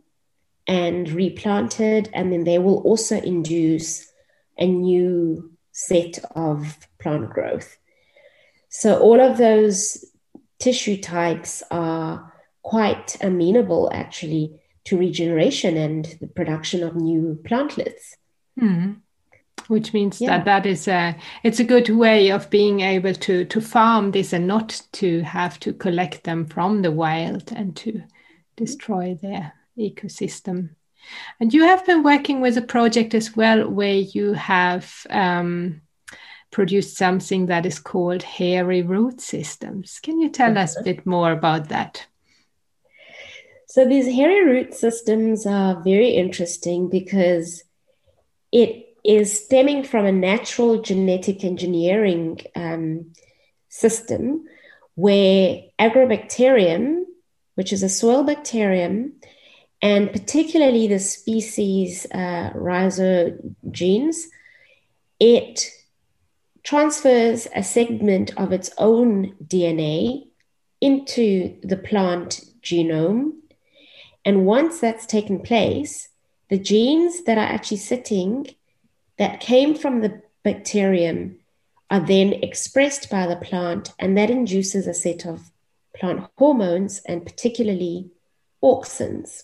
and 0.68 1.10
replanted, 1.12 2.10
and 2.14 2.32
then 2.32 2.46
they 2.46 2.60
will 2.60 2.82
also 2.84 3.20
induce 3.20 4.12
a 4.58 4.66
new 4.66 5.52
set 5.72 6.20
of 6.36 6.88
plant 7.04 7.30
growth. 7.30 7.78
So 8.70 9.00
all 9.00 9.22
of 9.22 9.38
those 9.38 10.04
tissue 10.60 10.98
types 10.98 11.62
are 11.70 12.34
quite 12.64 13.18
amenable 13.22 13.92
actually 13.94 14.60
to 14.86 14.98
regeneration 14.98 15.78
and 15.78 16.06
the 16.20 16.28
production 16.28 16.82
of 16.84 16.96
new 16.96 17.40
plantlets. 17.44 18.16
Mm. 18.60 19.02
Which 19.68 19.94
means 19.94 20.20
yeah. 20.20 20.30
that 20.30 20.46
that 20.46 20.66
is 20.66 20.88
a 20.88 21.16
it's 21.44 21.60
a 21.60 21.64
good 21.64 21.90
way 21.90 22.32
of 22.32 22.50
being 22.50 22.80
able 22.82 23.14
to 23.14 23.46
to 23.46 23.62
farm 23.62 24.12
this 24.12 24.34
and 24.34 24.48
not 24.48 24.82
to 24.94 25.22
have 25.22 25.60
to 25.60 25.74
collect 25.74 26.24
them 26.24 26.46
from 26.46 26.82
the 26.82 26.92
wild 26.92 27.52
and 27.56 27.76
to 27.78 28.02
destroy 28.58 29.18
their 29.22 29.54
ecosystem. 29.78 30.70
And 31.40 31.54
you 31.54 31.64
have 31.64 31.86
been 31.86 32.04
working 32.04 32.42
with 32.42 32.58
a 32.58 32.62
project 32.62 33.14
as 33.14 33.36
well 33.36 33.70
where 33.70 33.96
you 33.96 34.34
have 34.34 35.06
um, 35.10 35.82
produced 36.54 36.96
something 36.96 37.48
that 37.48 37.66
is 37.66 37.80
called 37.80 38.24
hairy 38.24 38.82
root 38.82 39.20
systems. 39.20 40.00
Can 40.00 40.22
you 40.22 40.30
tell 40.30 40.58
us 40.58 40.80
a 40.80 40.84
bit 40.84 41.06
more 41.06 41.32
about 41.34 41.68
that? 41.70 42.06
So 43.68 43.86
these 43.86 44.06
hairy 44.06 44.46
root 44.46 44.74
systems 44.74 45.46
are 45.46 45.82
very 45.84 46.12
interesting 46.12 46.90
because 46.90 47.64
it 48.52 48.96
is 49.04 49.44
stemming 49.44 49.84
from 49.84 50.06
a 50.06 50.12
natural 50.12 50.82
genetic 50.82 51.44
engineering 51.44 52.40
um, 52.56 53.14
system 53.70 54.46
where 54.96 55.64
agrobacterium, 55.80 57.04
which 57.56 57.74
is 57.74 57.82
a 57.82 57.90
soil 57.90 58.24
bacterium, 58.24 59.14
and 59.82 60.12
particularly 60.12 60.88
the 60.88 61.00
species 61.00 62.06
uh, 62.14 62.52
rhizogenes, 62.56 64.18
it 65.20 65.72
transfers 66.64 67.48
a 67.56 67.64
segment 67.64 68.32
of 68.38 68.52
its 68.52 68.72
own 68.78 69.36
DNA 69.46 70.28
into 70.82 71.58
the 71.62 71.78
plant 71.78 72.42
genome. 72.62 73.34
And 74.26 74.46
once 74.46 74.80
that's 74.80 75.06
taken 75.06 75.42
place, 75.42 76.10
the 76.50 76.58
genes 76.58 77.24
that 77.24 77.38
are 77.38 77.42
actually 77.42 77.78
sitting 77.78 78.48
that 79.18 79.40
came 79.40 79.76
from 79.76 80.02
the 80.02 80.22
bacterium 80.44 81.38
are 81.90 82.00
then 82.00 82.34
expressed 82.34 83.10
by 83.10 83.28
the 83.28 83.36
plant, 83.36 83.94
and 84.00 84.18
that 84.18 84.30
induces 84.30 84.88
a 84.88 84.94
set 84.94 85.26
of 85.26 85.52
plant 85.96 86.28
hormones 86.38 87.02
and 87.06 87.26
particularly 87.26 88.10
auxins. 88.64 89.44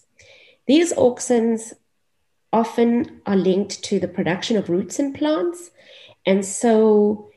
These 0.66 0.94
auxins 0.94 1.74
often 2.52 3.22
are 3.26 3.36
linked 3.36 3.84
to 3.84 4.00
the 4.00 4.08
production 4.08 4.58
of 4.58 4.70
roots 4.70 5.00
in 5.00 5.14
plants, 5.14 5.70
and 6.26 6.46
so 6.46 7.30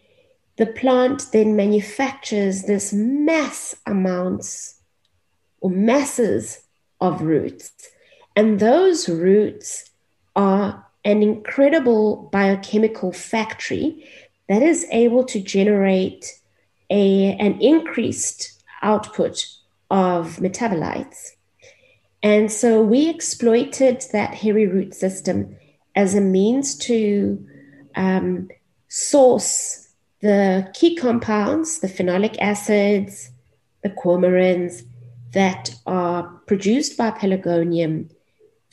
the 0.57 0.67
plant 0.67 1.27
then 1.33 1.57
manufactures 1.57 2.65
this 2.65 2.93
mass 2.93 3.75
amounts 3.87 4.81
or 5.61 5.71
masses 5.71 6.61
of 7.01 7.23
roots. 7.23 7.73
And 8.37 8.61
those 8.61 9.09
roots 9.09 9.91
are 10.37 10.87
an 11.05 11.23
incredible 11.23 12.29
biochemical 12.33 13.13
factory 13.13 14.09
that 14.49 14.63
is 14.63 14.87
able 14.91 15.25
to 15.25 15.41
generate 15.41 16.41
a, 16.91 17.33
an 17.39 17.61
increased 17.61 18.63
output 18.83 19.47
of 19.91 20.37
metabolites. 20.37 21.31
And 22.23 22.53
so 22.53 22.83
we 22.83 23.09
exploited 23.09 24.05
that 24.13 24.35
hairy 24.35 24.67
root 24.67 24.95
system 24.95 25.57
as 25.97 26.15
a 26.15 26.21
means 26.21 26.77
to 26.77 27.45
um, 27.97 28.49
source 28.95 29.83
the 30.21 30.71
key 30.75 30.95
compounds, 30.95 31.81
the 31.81 31.89
phenolic 31.89 32.37
acids, 32.39 33.31
the 33.83 33.91
coumarins 33.91 34.83
that 35.33 35.75
are 35.87 36.23
produced 36.47 36.97
by 36.97 37.11
pelargonium 37.11 38.11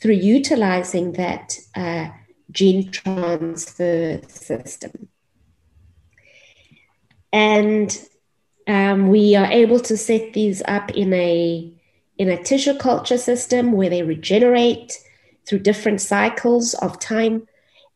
through 0.00 0.14
utilizing 0.14 1.12
that 1.12 1.58
uh, 1.74 2.08
gene 2.50 2.90
transfer 2.90 4.20
system. 4.28 5.08
And 7.32 7.98
um, 8.66 9.08
we 9.08 9.34
are 9.34 9.50
able 9.50 9.80
to 9.80 9.96
set 9.96 10.34
these 10.34 10.62
up 10.68 10.90
in 10.92 11.12
a 11.12 11.72
in 12.18 12.28
a 12.28 12.42
tissue 12.42 12.76
culture 12.76 13.16
system 13.16 13.72
where 13.72 13.88
they 13.88 14.02
regenerate 14.02 14.92
through 15.46 15.60
different 15.60 16.00
cycles 16.00 16.74
of 16.74 17.00
time. 17.00 17.48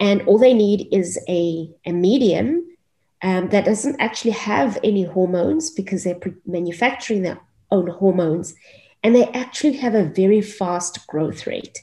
And 0.04 0.20
all 0.26 0.36
they 0.36 0.52
need 0.52 0.88
is 0.92 1.18
a, 1.30 1.70
a 1.86 1.92
medium 1.92 2.76
um, 3.22 3.48
that 3.48 3.64
doesn't 3.64 3.98
actually 3.98 4.32
have 4.32 4.78
any 4.84 5.04
hormones 5.04 5.70
because 5.70 6.04
they're 6.04 6.20
manufacturing 6.44 7.22
their 7.22 7.40
own 7.70 7.86
hormones. 7.86 8.54
And 9.02 9.14
they 9.14 9.24
actually 9.28 9.78
have 9.78 9.94
a 9.94 10.04
very 10.04 10.42
fast 10.42 11.06
growth 11.06 11.46
rate. 11.46 11.82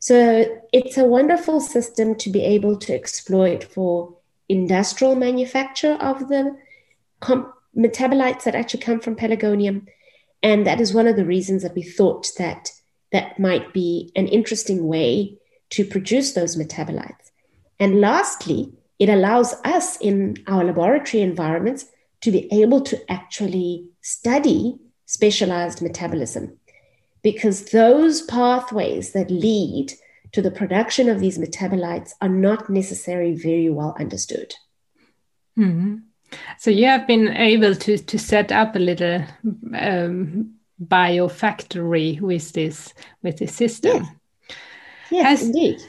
So 0.00 0.60
it's 0.74 0.98
a 0.98 1.06
wonderful 1.06 1.60
system 1.60 2.14
to 2.16 2.28
be 2.28 2.44
able 2.44 2.76
to 2.76 2.92
exploit 2.92 3.64
for 3.64 4.14
industrial 4.50 5.14
manufacture 5.14 5.94
of 5.94 6.28
the 6.28 6.58
metabolites 7.74 8.44
that 8.44 8.54
actually 8.54 8.80
come 8.80 9.00
from 9.00 9.16
pelargonium. 9.16 9.86
And 10.42 10.66
that 10.66 10.78
is 10.78 10.92
one 10.92 11.06
of 11.06 11.16
the 11.16 11.24
reasons 11.24 11.62
that 11.62 11.74
we 11.74 11.82
thought 11.82 12.28
that 12.36 12.68
that 13.12 13.38
might 13.40 13.72
be 13.72 14.12
an 14.14 14.28
interesting 14.28 14.86
way 14.86 15.38
to 15.70 15.86
produce 15.86 16.34
those 16.34 16.56
metabolites. 16.56 17.30
And 17.78 18.00
lastly, 18.00 18.72
it 18.98 19.08
allows 19.08 19.54
us 19.64 19.96
in 20.00 20.36
our 20.46 20.64
laboratory 20.64 21.22
environments 21.22 21.86
to 22.22 22.30
be 22.30 22.48
able 22.52 22.80
to 22.82 23.12
actually 23.12 23.86
study 24.00 24.78
specialized 25.04 25.82
metabolism 25.82 26.58
because 27.22 27.70
those 27.70 28.22
pathways 28.22 29.12
that 29.12 29.30
lead 29.30 29.92
to 30.32 30.42
the 30.42 30.50
production 30.50 31.08
of 31.08 31.20
these 31.20 31.38
metabolites 31.38 32.12
are 32.20 32.28
not 32.28 32.68
necessarily 32.70 33.34
very 33.34 33.68
well 33.68 33.96
understood. 33.98 34.54
Mm-hmm. 35.58 35.96
So 36.58 36.70
you 36.70 36.86
have 36.86 37.06
been 37.06 37.28
able 37.28 37.74
to 37.74 37.98
to 37.98 38.18
set 38.18 38.50
up 38.50 38.74
a 38.74 38.80
little 38.80 39.24
um, 39.74 40.54
biofactory 40.82 42.20
with 42.20 42.52
this 42.52 42.92
with 43.22 43.38
this 43.38 43.54
system. 43.54 44.02
Yes, 44.02 44.58
yes 45.10 45.24
has, 45.24 45.42
indeed. 45.42 45.80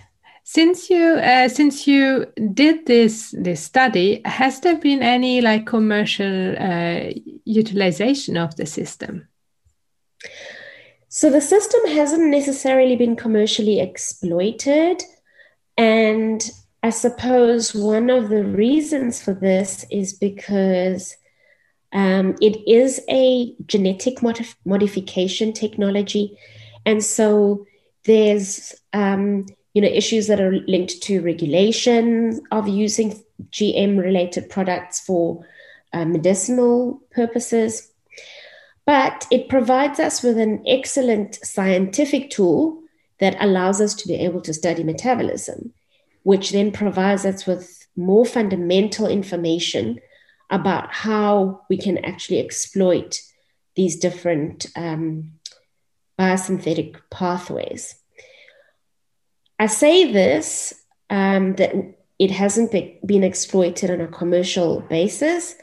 Since 0.50 0.90
you 0.90 1.04
uh, 1.04 1.50
since 1.50 1.88
you 1.88 2.26
did 2.54 2.86
this 2.86 3.36
this 3.38 3.62
study, 3.62 4.22
has 4.24 4.62
there 4.62 4.78
been 4.78 5.04
any 5.04 5.42
like 5.42 5.66
commercial 5.66 6.56
uh, 6.58 7.12
utilization 7.44 8.38
of 8.38 8.56
the 8.56 8.66
system? 8.66 9.28
So 11.10 11.30
the 11.30 11.42
system 11.42 11.88
hasn't 11.88 12.32
necessarily 12.32 12.96
been 12.96 13.18
commercially 13.18 13.82
exploited, 13.82 15.04
and 15.76 16.50
I 16.82 16.92
suppose 16.92 17.76
one 17.76 18.10
of 18.10 18.30
the 18.30 18.46
reasons 18.46 19.22
for 19.22 19.34
this 19.34 19.86
is 19.92 20.14
because 20.14 21.18
um, 21.92 22.38
it 22.40 22.56
is 22.66 23.02
a 23.10 23.54
genetic 23.66 24.20
modif- 24.20 24.56
modification 24.64 25.52
technology. 25.52 26.38
And 26.86 27.04
so 27.04 27.68
there's 28.06 28.74
um, 28.94 29.46
you 29.78 29.82
know 29.82 29.88
issues 30.02 30.28
that 30.28 30.42
are 30.42 30.60
linked 30.68 31.02
to 31.04 31.22
regulation 31.22 32.42
of 32.52 32.68
using 32.68 33.10
GM 33.52 33.94
related 34.10 34.50
products 34.50 35.00
for 35.00 35.46
uh, 35.94 36.06
medicinal 36.06 37.02
purposes. 37.12 37.92
But 38.86 39.28
it 39.30 39.50
provides 39.50 40.00
us 40.00 40.24
with 40.24 40.38
an 40.38 40.64
excellent 40.66 41.36
scientific 41.44 42.30
tool 42.30 42.82
that 43.20 43.38
allows 43.40 43.82
us 43.82 43.94
to 43.96 44.08
be 44.08 44.16
able 44.16 44.42
to 44.42 44.54
study 44.54 44.84
metabolism 44.84 45.74
which 46.28 46.52
then 46.52 46.74
provides 46.74 47.26
us 47.26 47.48
with 47.48 47.88
more 47.96 48.26
fundamental 48.26 49.08
information 49.08 49.98
about 50.50 50.92
how 50.92 51.62
we 51.70 51.78
can 51.78 51.98
actually 52.04 52.38
exploit 52.38 53.22
these 53.78 53.96
different 53.96 54.66
um, 54.76 55.32
biosynthetic 56.20 56.98
pathways. 57.10 57.96
I 59.60 59.68
say 59.68 60.12
this 60.12 60.74
um, 61.10 61.56
that 61.56 61.74
it 62.20 62.32
hasn't 62.32 62.72
be, 62.72 63.00
been 63.06 63.24
exploited 63.24 63.90
on 63.90 64.02
a 64.02 64.08
commercial 64.08 64.82
basis, 64.82 65.56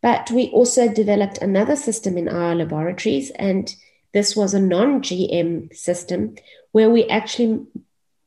but 0.00 0.30
we 0.30 0.48
also 0.48 0.92
developed 0.92 1.38
another 1.38 1.76
system 1.76 2.16
in 2.18 2.28
our 2.28 2.54
laboratories, 2.54 3.30
and 3.30 3.74
this 4.12 4.36
was 4.36 4.54
a 4.54 4.60
non 4.60 5.00
GM 5.02 5.74
system 5.74 6.34
where 6.72 6.90
we 6.90 7.06
actually 7.06 7.66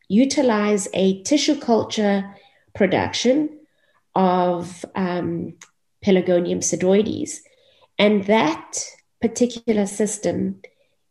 utilize 0.07 0.88
a 0.93 1.21
tissue 1.23 1.59
culture 1.59 2.35
production 2.73 3.49
of 4.13 4.85
um, 4.95 5.55
Pelargonium 6.03 6.59
sidoides. 6.59 7.39
And 7.97 8.25
that 8.25 8.79
particular 9.21 9.85
system 9.85 10.61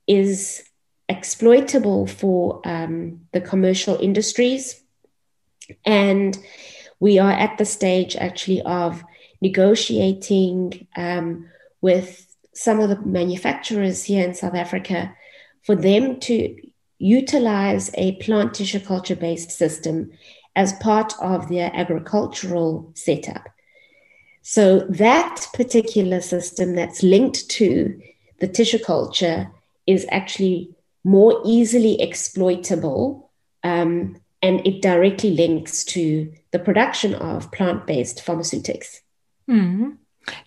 is 0.07 0.63
exploitable 1.09 2.07
for 2.07 2.61
um, 2.65 3.21
the 3.33 3.41
commercial 3.41 3.99
industries. 4.01 4.83
And 5.85 6.37
we 7.01 7.19
are 7.19 7.33
at 7.33 7.59
the 7.59 7.65
stage 7.65 8.17
actually 8.17 8.63
of 8.63 9.03
negotiating 9.41 10.87
um, 10.97 11.49
with 11.81 12.27
some 12.55 12.81
of 12.81 12.89
the 12.89 13.01
manufacturers 13.01 14.05
here 14.05 14.25
in 14.27 14.35
South 14.35 14.55
Africa 14.55 15.15
for 15.63 15.75
them 15.75 16.21
to 16.21 16.57
utilize 16.99 17.91
a 17.95 18.17
plant 18.17 18.55
tissue 18.55 18.81
culture 18.81 19.17
based 19.17 19.51
system 19.51 20.11
as 20.57 20.73
part 20.75 21.13
of 21.21 21.49
their 21.49 21.71
agricultural 21.75 22.93
setup. 22.95 23.49
So, 24.43 24.81
that 24.91 25.47
particular 25.55 26.21
system 26.21 26.75
that's 26.75 27.03
linked 27.03 27.49
to 27.51 28.01
the 28.41 28.49
tissue 28.49 28.79
culture 28.79 29.51
is 29.87 30.07
actually 30.11 30.74
more 31.05 31.41
easily 31.45 32.01
exploitable 32.01 33.31
um, 33.63 34.17
and 34.43 34.67
it 34.67 34.83
directly 34.83 35.31
links 35.31 35.85
to 35.85 36.33
the 36.51 36.59
production 36.59 37.15
of 37.15 37.51
plant 37.53 37.87
based 37.87 38.23
pharmaceutics. 38.23 39.01
Mm. 39.49 39.99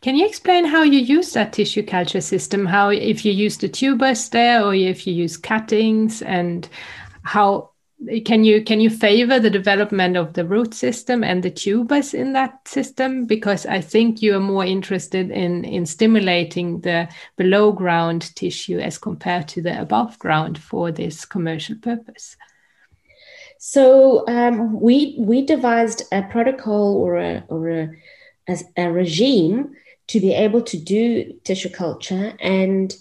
Can 0.02 0.15
you 0.15 0.26
explain 0.26 0.65
how 0.65 0.82
you 0.82 1.00
use 1.00 1.34
that 1.34 1.54
tissue 1.54 1.84
culture 1.84 2.22
system? 2.22 2.65
How, 2.65 2.89
if 2.89 3.24
you 3.24 3.32
use 3.32 3.58
the 3.58 3.70
tubers 3.70 4.30
there, 4.30 4.63
or 4.63 4.74
if 4.74 5.06
you 5.06 5.13
use 5.13 5.38
cuttings, 5.38 6.22
and 6.24 6.67
how 7.22 7.72
can 8.25 8.43
you 8.43 8.63
can 8.63 8.79
you 8.79 8.89
favor 8.89 9.39
the 9.39 9.49
development 9.49 10.17
of 10.17 10.33
the 10.33 10.45
root 10.45 10.73
system 10.73 11.23
and 11.23 11.41
the 11.41 11.49
tubers 11.49 12.13
in 12.13 12.33
that 12.33 12.67
system? 12.67 13.25
Because 13.25 13.65
I 13.65 13.81
think 13.81 14.21
you 14.21 14.36
are 14.36 14.39
more 14.39 14.65
interested 14.65 15.31
in 15.31 15.65
in 15.65 15.86
stimulating 15.86 16.81
the 16.81 17.10
below 17.38 17.71
ground 17.71 18.36
tissue 18.36 18.79
as 18.79 18.99
compared 18.99 19.47
to 19.49 19.62
the 19.62 19.81
above 19.81 20.19
ground 20.19 20.60
for 20.60 20.91
this 20.91 21.25
commercial 21.25 21.75
purpose. 21.75 22.38
So 23.57 24.27
um, 24.27 24.79
we 24.79 25.15
we 25.17 25.43
devised 25.45 26.03
a 26.12 26.21
protocol 26.21 26.97
or 26.97 27.17
a 27.17 27.43
or 27.49 27.69
a 27.69 27.89
as 28.47 28.63
a 28.77 28.91
regime 28.91 29.75
to 30.07 30.19
be 30.19 30.33
able 30.33 30.62
to 30.62 30.77
do 30.77 31.33
tissue 31.43 31.69
culture. 31.69 32.33
And 32.39 32.95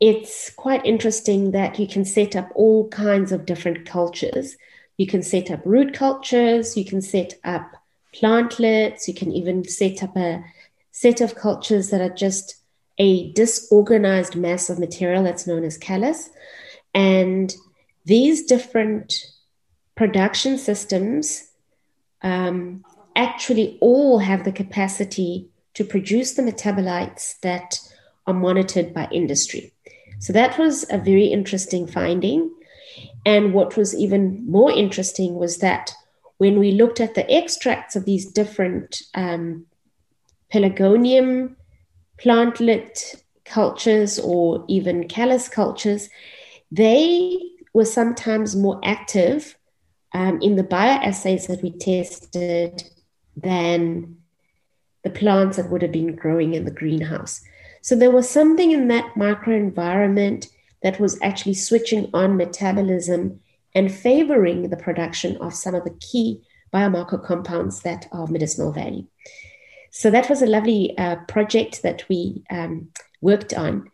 it's 0.00 0.50
quite 0.50 0.84
interesting 0.84 1.50
that 1.50 1.78
you 1.78 1.86
can 1.86 2.04
set 2.06 2.34
up 2.34 2.50
all 2.54 2.88
kinds 2.88 3.32
of 3.32 3.44
different 3.44 3.86
cultures. 3.86 4.56
You 4.96 5.06
can 5.06 5.22
set 5.22 5.50
up 5.50 5.60
root 5.64 5.92
cultures, 5.92 6.76
you 6.76 6.86
can 6.86 7.02
set 7.02 7.34
up 7.44 7.70
plantlets, 8.14 9.06
you 9.06 9.14
can 9.14 9.30
even 9.30 9.62
set 9.68 10.02
up 10.02 10.16
a 10.16 10.42
set 10.90 11.20
of 11.20 11.34
cultures 11.34 11.90
that 11.90 12.00
are 12.00 12.14
just 12.14 12.56
a 12.98 13.32
disorganized 13.32 14.36
mass 14.36 14.68
of 14.68 14.78
material 14.78 15.22
that's 15.22 15.46
known 15.46 15.64
as 15.64 15.78
callus. 15.78 16.30
And 16.94 17.54
these 18.04 18.44
different 18.44 19.14
production 19.94 20.58
systems 20.58 21.50
um, 22.22 22.84
actually 23.16 23.78
all 23.80 24.18
have 24.18 24.44
the 24.44 24.52
capacity 24.52 25.48
to 25.74 25.84
produce 25.84 26.34
the 26.34 26.42
metabolites 26.42 27.38
that 27.40 27.78
are 28.26 28.34
monitored 28.34 28.92
by 28.92 29.08
industry. 29.12 29.72
So 30.20 30.32
that 30.34 30.58
was 30.58 30.86
a 30.90 30.98
very 30.98 31.26
interesting 31.26 31.86
finding. 31.86 32.50
And 33.26 33.52
what 33.52 33.76
was 33.76 33.94
even 33.94 34.48
more 34.48 34.70
interesting 34.70 35.34
was 35.34 35.58
that 35.58 35.92
when 36.38 36.58
we 36.58 36.72
looked 36.72 37.00
at 37.00 37.14
the 37.14 37.30
extracts 37.30 37.96
of 37.96 38.04
these 38.04 38.26
different 38.26 39.02
um, 39.14 39.66
pelargonium 40.52 41.56
plantlet 42.18 43.22
cultures 43.44 44.18
or 44.18 44.64
even 44.68 45.08
callus 45.08 45.48
cultures, 45.48 46.08
they 46.70 47.38
were 47.72 47.84
sometimes 47.84 48.54
more 48.54 48.80
active 48.84 49.56
um, 50.12 50.40
in 50.42 50.56
the 50.56 50.64
bioassays 50.64 51.46
that 51.46 51.62
we 51.62 51.70
tested 51.70 52.82
than 53.36 54.16
the 55.02 55.10
plants 55.10 55.56
that 55.56 55.70
would 55.70 55.82
have 55.82 55.92
been 55.92 56.14
growing 56.14 56.54
in 56.54 56.64
the 56.64 56.70
greenhouse. 56.70 57.42
So 57.82 57.96
there 57.96 58.10
was 58.10 58.28
something 58.28 58.70
in 58.70 58.88
that 58.88 59.14
microenvironment 59.14 60.48
that 60.82 61.00
was 61.00 61.18
actually 61.22 61.54
switching 61.54 62.10
on 62.14 62.36
metabolism 62.36 63.40
and 63.74 63.92
favoring 63.92 64.68
the 64.68 64.76
production 64.76 65.36
of 65.38 65.54
some 65.54 65.74
of 65.74 65.84
the 65.84 65.96
key 66.00 66.40
biomarker 66.72 67.22
compounds 67.22 67.82
that 67.82 68.06
are 68.12 68.26
medicinal 68.26 68.72
value. 68.72 69.06
So 69.90 70.10
that 70.10 70.30
was 70.30 70.40
a 70.40 70.46
lovely 70.46 70.96
uh, 70.98 71.16
project 71.26 71.82
that 71.82 72.08
we 72.08 72.42
um, 72.50 72.88
worked 73.20 73.52
on. 73.52 73.90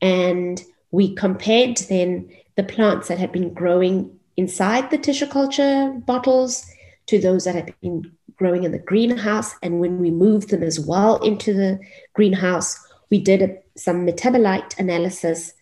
And 0.00 0.62
we 0.90 1.14
compared 1.14 1.76
then 1.76 2.30
the 2.56 2.62
plants 2.62 3.08
that 3.08 3.18
had 3.18 3.32
been 3.32 3.52
growing 3.52 4.18
inside 4.36 4.90
the 4.90 4.98
tissue 4.98 5.26
culture 5.26 5.92
bottles 6.06 6.64
to 7.06 7.20
those 7.20 7.44
that 7.44 7.54
had 7.54 7.74
been 7.80 8.10
growing 8.36 8.64
in 8.64 8.72
the 8.72 8.78
greenhouse. 8.78 9.54
And 9.62 9.80
when 9.80 9.98
we 9.98 10.10
moved 10.10 10.50
them 10.50 10.62
as 10.62 10.80
well 10.80 11.16
into 11.22 11.52
the 11.52 11.80
greenhouse, 12.14 12.78
we 13.10 13.20
did 13.20 13.42
a, 13.42 13.58
some 13.76 14.06
metabolite 14.06 14.78
analysis 14.78 15.52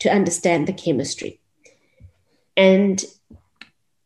to 0.00 0.12
understand 0.12 0.68
the 0.68 0.72
chemistry. 0.72 1.40
And 2.56 3.02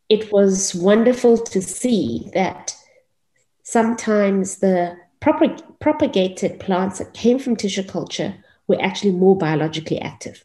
it 0.09 0.33
was 0.33 0.75
wonderful 0.75 1.39
to 1.39 1.61
see 1.63 2.31
that 2.35 2.77
sometimes 3.63 4.59
the 4.59 4.97
propag- 5.21 5.63
propagated 5.81 6.61
plants 6.61 6.99
that 6.99 7.15
came 7.15 7.39
from 7.39 7.57
tissue 7.57 7.83
culture 7.83 8.35
were 8.69 8.81
actually 8.81 9.13
more 9.13 9.37
biologically 9.37 10.01
active. 10.01 10.45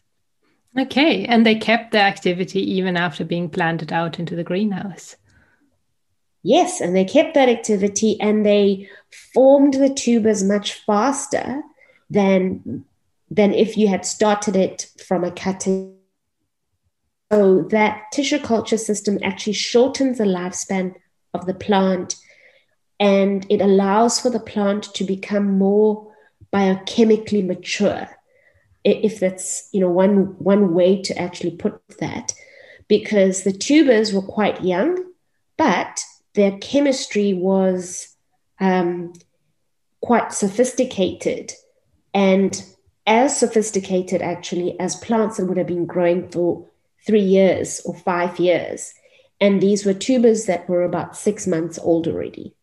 Okay, 0.78 1.24
and 1.24 1.44
they 1.44 1.54
kept 1.54 1.92
the 1.92 2.00
activity 2.00 2.60
even 2.74 2.96
after 2.96 3.24
being 3.24 3.48
planted 3.48 3.92
out 3.92 4.18
into 4.18 4.36
the 4.36 4.44
greenhouse. 4.44 5.16
Yes, 6.42 6.80
and 6.80 6.94
they 6.94 7.04
kept 7.04 7.34
that 7.34 7.48
activity 7.48 8.20
and 8.20 8.46
they 8.46 8.88
formed 9.34 9.74
the 9.74 9.92
tubers 9.92 10.44
much 10.44 10.74
faster 10.74 11.62
than 12.10 12.84
than 13.30 13.52
if 13.52 13.76
you 13.76 13.88
had 13.88 14.06
started 14.06 14.56
it 14.56 14.86
from 15.06 15.24
a 15.24 15.30
cutting. 15.30 15.94
So 17.30 17.62
that 17.70 18.04
tissue 18.12 18.38
culture 18.38 18.78
system 18.78 19.18
actually 19.22 19.52
shortens 19.52 20.18
the 20.18 20.24
lifespan 20.24 20.94
of 21.34 21.44
the 21.46 21.54
plant 21.54 22.16
and 22.98 23.46
it 23.50 23.60
allows 23.60 24.18
for 24.18 24.30
the 24.30 24.40
plant 24.40 24.84
to 24.94 25.04
become 25.04 25.58
more 25.58 26.12
biochemically 26.52 27.46
mature 27.46 28.08
if 28.84 29.20
that's 29.20 29.68
you 29.72 29.80
know 29.80 29.90
one 29.90 30.36
one 30.38 30.72
way 30.72 31.02
to 31.02 31.16
actually 31.18 31.50
put 31.50 31.80
that 32.00 32.32
because 32.86 33.42
the 33.42 33.52
tubers 33.52 34.12
were 34.12 34.22
quite 34.22 34.64
young 34.64 34.96
but 35.56 36.02
their 36.34 36.56
chemistry 36.58 37.34
was 37.34 38.16
um, 38.60 39.12
quite 40.00 40.32
sophisticated 40.32 41.52
and 42.14 42.64
as 43.06 43.38
sophisticated 43.38 44.20
actually 44.20 44.78
as 44.78 44.96
plants 44.96 45.36
that 45.36 45.46
would 45.46 45.56
have 45.56 45.66
been 45.66 45.86
growing 45.86 46.28
for 46.28 46.66
three 47.06 47.22
years 47.22 47.80
or 47.84 47.94
five 47.94 48.38
years. 48.38 48.92
And 49.40 49.60
these 49.60 49.86
were 49.86 49.94
tubers 49.94 50.46
that 50.46 50.68
were 50.68 50.84
about 50.84 51.16
six 51.16 51.46
months 51.46 51.78
old 51.78 52.06
already. 52.06 52.54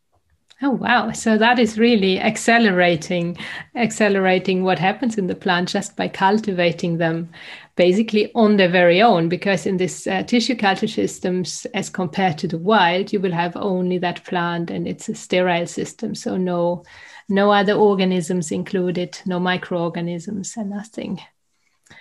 Oh 0.62 0.72
wow! 0.72 1.12
So 1.12 1.38
that 1.38 1.60
is 1.60 1.78
really 1.78 2.20
accelerating, 2.20 3.38
accelerating 3.76 4.64
what 4.64 4.80
happens 4.80 5.18
in 5.18 5.28
the 5.28 5.36
plant 5.36 5.68
just 5.68 5.98
by 5.98 6.08
cultivating 6.08 6.98
them, 6.98 7.30
basically 7.76 8.32
on 8.36 8.56
their 8.56 8.70
very 8.70 9.02
own. 9.02 9.28
Because 9.28 9.66
in 9.66 9.78
this 9.78 10.08
uh, 10.08 10.24
tissue 10.24 10.56
culture 10.56 10.88
systems, 10.88 11.68
as 11.74 11.90
compared 11.90 12.38
to 12.38 12.48
the 12.48 12.58
wild, 12.58 13.12
you 13.12 13.20
will 13.20 13.34
have 13.34 13.58
only 13.58 13.98
that 13.98 14.24
plant, 14.24 14.72
and 14.72 14.88
it's 14.88 15.10
a 15.10 15.16
sterile 15.16 15.68
system. 15.68 16.16
So 16.16 16.38
no, 16.38 16.84
no 17.28 17.52
other 17.52 17.74
organisms 17.74 18.52
included, 18.52 19.20
no 19.26 19.40
microorganisms, 19.40 20.56
and 20.58 20.70
nothing. 20.70 21.20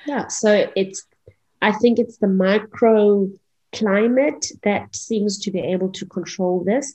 Yeah. 0.07 0.29
So 0.29 0.71
it's, 0.77 1.07
I 1.63 1.73
think 1.73 1.99
it's 1.99 2.19
the 2.19 2.29
micro 2.29 3.29
climate 3.73 4.53
that 4.63 4.95
seems 4.95 5.39
to 5.41 5.51
be 5.51 5.61
able 5.61 5.91
to 5.91 6.07
control 6.07 6.63
this 6.65 6.95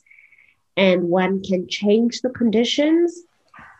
and 0.78 1.10
one 1.10 1.44
can 1.44 1.68
change 1.68 2.22
the 2.22 2.30
conditions 2.30 3.22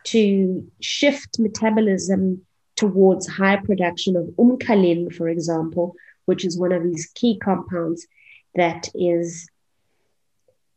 to 0.04 0.70
shift 0.80 1.38
metabolism 1.38 2.44
towards 2.76 3.26
high 3.26 3.56
production 3.56 4.16
of 4.16 4.24
umckalin, 4.38 5.14
for 5.14 5.28
example, 5.28 5.94
which 6.26 6.44
is 6.44 6.58
one 6.58 6.72
of 6.72 6.82
these 6.82 7.10
key 7.14 7.38
compounds 7.38 8.06
that 8.54 8.88
is 8.94 9.48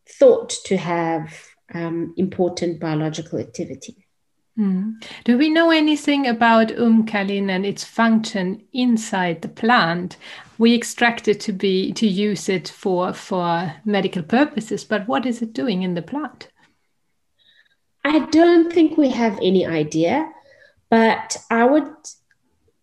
thought 0.08 0.50
to 0.66 0.78
have 0.78 1.53
um, 1.74 2.14
important 2.18 2.80
biological 2.80 3.40
activity. 3.40 4.04
Mm. 4.58 5.04
Do 5.24 5.38
we 5.38 5.50
know 5.50 5.72
anything 5.72 6.28
about 6.28 6.68
umckalin 6.68 7.50
and 7.50 7.66
its 7.66 7.84
function 7.84 8.62
inside 8.72 9.42
the 9.42 9.48
plant? 9.48 10.18
We 10.60 10.76
extract 10.76 11.28
it 11.28 11.40
to 11.42 11.52
be 11.52 11.92
to 11.94 12.06
use 12.08 12.50
it 12.50 12.70
for 12.70 13.14
for 13.14 13.74
medical 13.84 14.22
purposes, 14.22 14.84
but 14.84 15.08
what 15.08 15.26
is 15.26 15.42
it 15.42 15.54
doing 15.54 15.82
in 15.82 15.96
the 15.96 16.04
plant? 16.04 16.50
I 18.06 18.20
don't 18.20 18.72
think 18.72 18.96
we 18.96 19.10
have 19.10 19.40
any 19.42 19.66
idea, 19.66 20.30
but 20.90 21.38
I 21.50 21.66
would 21.66 21.92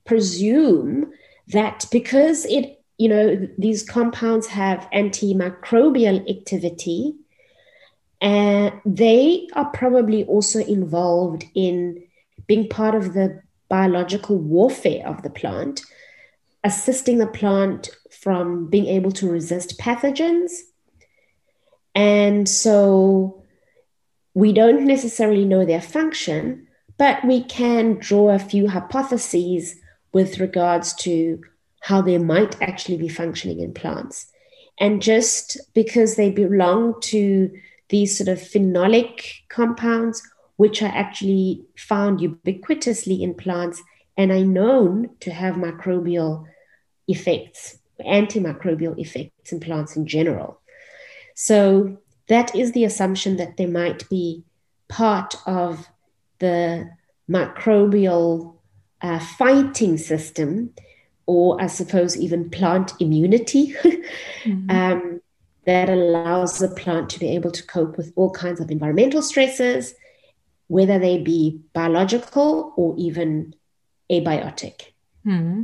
presume 0.04 1.12
that 1.48 1.86
because 1.92 2.46
it 2.46 2.82
you 2.98 3.08
know 3.08 3.48
these 3.58 3.88
compounds 3.88 4.48
have 4.48 4.88
antimicrobial 4.92 6.28
activity 6.28 7.14
and 8.20 8.72
they 8.84 9.48
are 9.54 9.70
probably 9.70 10.24
also 10.24 10.60
involved 10.60 11.44
in 11.54 12.02
being 12.46 12.68
part 12.68 12.94
of 12.94 13.14
the 13.14 13.42
biological 13.68 14.36
warfare 14.36 15.06
of 15.06 15.22
the 15.22 15.30
plant, 15.30 15.80
assisting 16.62 17.18
the 17.18 17.26
plant 17.26 17.88
from 18.10 18.68
being 18.68 18.86
able 18.86 19.12
to 19.12 19.30
resist 19.30 19.78
pathogens. 19.78 20.50
And 21.94 22.48
so 22.48 23.42
we 24.34 24.52
don't 24.52 24.86
necessarily 24.86 25.44
know 25.44 25.64
their 25.64 25.80
function, 25.80 26.66
but 26.98 27.24
we 27.24 27.42
can 27.44 27.94
draw 27.94 28.30
a 28.30 28.38
few 28.38 28.68
hypotheses 28.68 29.76
with 30.12 30.38
regards 30.40 30.92
to 30.94 31.40
how 31.80 32.02
they 32.02 32.18
might 32.18 32.60
actually 32.60 32.98
be 32.98 33.08
functioning 33.08 33.60
in 33.60 33.72
plants. 33.72 34.26
And 34.78 35.00
just 35.00 35.58
because 35.72 36.16
they 36.16 36.30
belong 36.30 37.00
to 37.02 37.50
these 37.90 38.16
sort 38.16 38.28
of 38.28 38.38
phenolic 38.38 39.40
compounds 39.48 40.22
which 40.56 40.82
are 40.82 40.92
actually 40.94 41.64
found 41.76 42.20
ubiquitously 42.20 43.20
in 43.20 43.32
plants 43.34 43.82
and 44.16 44.30
are 44.30 44.44
known 44.44 45.08
to 45.20 45.30
have 45.30 45.54
microbial 45.54 46.44
effects, 47.08 47.78
antimicrobial 48.00 48.98
effects 48.98 49.52
in 49.52 49.60
plants 49.60 49.96
in 49.96 50.06
general. 50.06 50.60
So 51.34 51.96
that 52.28 52.54
is 52.54 52.72
the 52.72 52.84
assumption 52.84 53.38
that 53.38 53.56
they 53.56 53.64
might 53.64 54.06
be 54.10 54.44
part 54.88 55.34
of 55.46 55.88
the 56.40 56.90
microbial 57.30 58.56
uh, 59.00 59.18
fighting 59.18 59.96
system, 59.96 60.74
or 61.24 61.58
I 61.58 61.68
suppose 61.68 62.18
even 62.18 62.50
plant 62.50 62.92
immunity, 63.00 63.74
mm-hmm. 64.44 64.70
um, 64.70 65.22
that 65.66 65.88
allows 65.88 66.58
the 66.58 66.68
plant 66.68 67.10
to 67.10 67.20
be 67.20 67.28
able 67.34 67.50
to 67.50 67.66
cope 67.66 67.96
with 67.96 68.12
all 68.16 68.30
kinds 68.30 68.60
of 68.60 68.70
environmental 68.70 69.22
stresses, 69.22 69.94
whether 70.68 70.98
they 70.98 71.18
be 71.18 71.60
biological 71.72 72.72
or 72.76 72.94
even 72.96 73.54
abiotic. 74.10 74.92
Mm-hmm. 75.26 75.62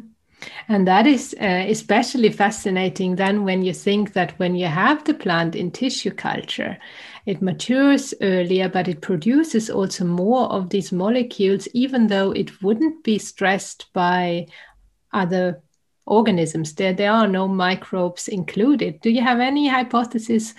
And 0.69 0.87
that 0.87 1.07
is 1.07 1.35
uh, 1.41 1.65
especially 1.69 2.31
fascinating 2.31 3.17
then 3.17 3.45
when 3.45 3.63
you 3.63 3.73
think 3.73 4.13
that 4.13 4.39
when 4.39 4.55
you 4.55 4.67
have 4.67 5.05
the 5.05 5.15
plant 5.15 5.57
in 5.57 5.71
tissue 5.71 6.11
culture, 6.11 6.77
it 7.25 7.41
matures 7.41 8.13
earlier, 8.21 8.69
but 8.69 8.87
it 8.87 9.01
produces 9.01 9.71
also 9.71 10.05
more 10.05 10.47
of 10.53 10.71
these 10.71 10.93
molecules, 10.93 11.67
even 11.73 12.09
though 12.09 12.33
it 12.33 12.63
wouldn't 12.63 13.03
be 13.03 13.19
stressed 13.19 13.87
by 13.93 14.47
other 15.13 15.63
organisms. 16.07 16.75
There, 16.75 16.93
there 16.93 17.13
are 17.13 17.29
no 17.29 17.47
microbes 17.49 18.29
included. 18.29 19.01
Do 19.01 19.11
you 19.11 19.23
have 19.23 19.41
any 19.41 19.69
hypothesis 19.69 20.55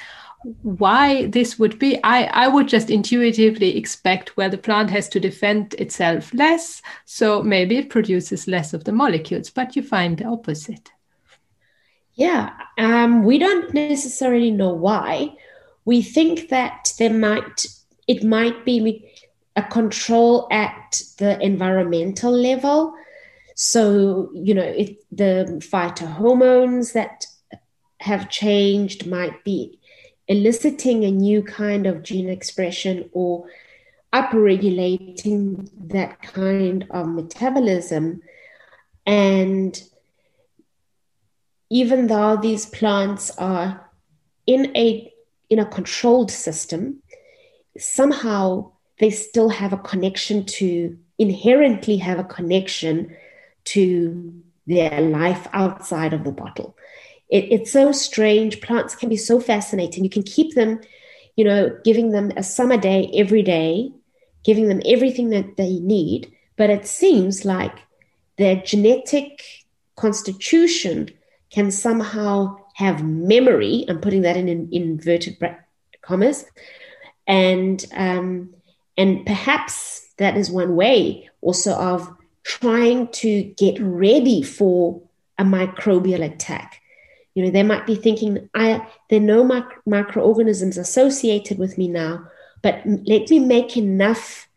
why 0.61 1.27
this 1.27 1.57
would 1.57 1.79
be? 1.79 1.99
I, 2.03 2.25
I 2.25 2.47
would 2.47 2.67
just 2.67 2.89
intuitively 2.89 3.77
expect 3.77 4.37
where 4.37 4.49
the 4.49 4.57
plant 4.57 4.89
has 4.91 5.09
to 5.09 5.19
defend 5.19 5.73
itself 5.75 6.33
less, 6.33 6.81
so 7.05 7.41
maybe 7.41 7.77
it 7.77 7.89
produces 7.89 8.47
less 8.47 8.73
of 8.73 8.83
the 8.83 8.91
molecules, 8.91 9.49
but 9.49 9.75
you 9.75 9.81
find 9.81 10.17
the 10.17 10.25
opposite. 10.25 10.91
Yeah, 12.13 12.51
um, 12.77 13.23
we 13.23 13.37
don't 13.37 13.73
necessarily 13.73 14.51
know 14.51 14.73
why 14.73 15.35
we 15.85 16.01
think 16.01 16.49
that 16.49 16.91
there 16.99 17.13
might 17.13 17.65
it 18.07 18.23
might 18.23 18.65
be 18.65 19.09
a 19.55 19.63
control 19.63 20.47
at 20.51 21.01
the 21.17 21.39
environmental 21.41 22.31
level 22.31 22.93
so 23.59 24.29
you 24.35 24.53
know 24.53 24.61
it, 24.61 25.03
the 25.11 25.59
phytohormones 25.71 26.93
that 26.93 27.25
have 27.99 28.29
changed 28.29 29.07
might 29.07 29.43
be 29.43 29.79
eliciting 30.27 31.03
a 31.03 31.09
new 31.09 31.41
kind 31.41 31.87
of 31.87 32.03
gene 32.03 32.29
expression 32.29 33.09
or 33.13 33.49
upregulating 34.13 35.67
that 35.89 36.21
kind 36.21 36.85
of 36.91 37.07
metabolism. 37.07 38.21
And 39.07 39.81
even 41.71 42.05
though 42.05 42.37
these 42.37 42.67
plants 42.67 43.31
are 43.39 43.89
in 44.45 44.71
a 44.77 45.11
in 45.49 45.57
a 45.57 45.65
controlled 45.65 46.29
system, 46.29 47.01
somehow 47.75 48.73
they 48.99 49.09
still 49.09 49.49
have 49.49 49.73
a 49.73 49.77
connection 49.77 50.45
to, 50.45 50.95
inherently 51.17 51.97
have 51.97 52.19
a 52.19 52.23
connection 52.23 53.15
to 53.73 54.33
their 54.65 55.01
life 55.01 55.47
outside 55.53 56.13
of 56.13 56.23
the 56.23 56.31
bottle. 56.31 56.75
It, 57.29 57.45
it's 57.51 57.71
so 57.71 57.91
strange. 57.91 58.61
Plants 58.61 58.95
can 58.95 59.09
be 59.09 59.17
so 59.17 59.39
fascinating. 59.39 60.03
You 60.03 60.09
can 60.09 60.23
keep 60.23 60.55
them, 60.55 60.81
you 61.35 61.43
know, 61.43 61.77
giving 61.83 62.11
them 62.11 62.31
a 62.35 62.43
summer 62.43 62.77
day 62.77 63.11
every 63.15 63.43
day, 63.43 63.91
giving 64.43 64.67
them 64.67 64.81
everything 64.85 65.29
that 65.31 65.57
they 65.57 65.79
need. 65.79 66.31
But 66.55 66.69
it 66.69 66.87
seems 66.87 67.45
like 67.45 67.77
their 68.37 68.57
genetic 68.57 69.43
constitution 69.95 71.09
can 71.49 71.71
somehow 71.71 72.57
have 72.75 73.03
memory. 73.03 73.85
I'm 73.89 73.99
putting 73.99 74.21
that 74.21 74.37
in, 74.37 74.47
in 74.47 74.69
inverted 74.71 75.37
commas, 76.01 76.45
and 77.25 77.83
um, 77.93 78.53
and 78.97 79.25
perhaps 79.25 80.07
that 80.17 80.37
is 80.37 80.49
one 80.49 80.75
way 80.75 81.29
also 81.41 81.73
of 81.73 82.16
trying 82.47 83.09
to 83.09 83.43
get 83.57 83.77
ready 83.79 84.41
for 84.41 85.01
a 85.37 85.43
microbial 85.43 86.23
attack. 86.23 86.81
You 87.35 87.43
know, 87.43 87.51
they 87.51 87.63
might 87.63 87.85
be 87.85 87.95
thinking, 87.95 88.49
I 88.55 88.87
there 89.09 89.19
are 89.19 89.23
no 89.23 89.43
mic- 89.43 89.85
microorganisms 89.85 90.77
associated 90.77 91.59
with 91.59 91.77
me 91.77 91.87
now, 91.89 92.25
but 92.61 92.81
let 92.85 93.29
me 93.29 93.39
make 93.39 93.75
enough 93.75 94.47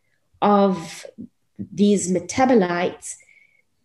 of 0.40 1.04
these 1.58 2.10
metabolites 2.10 3.16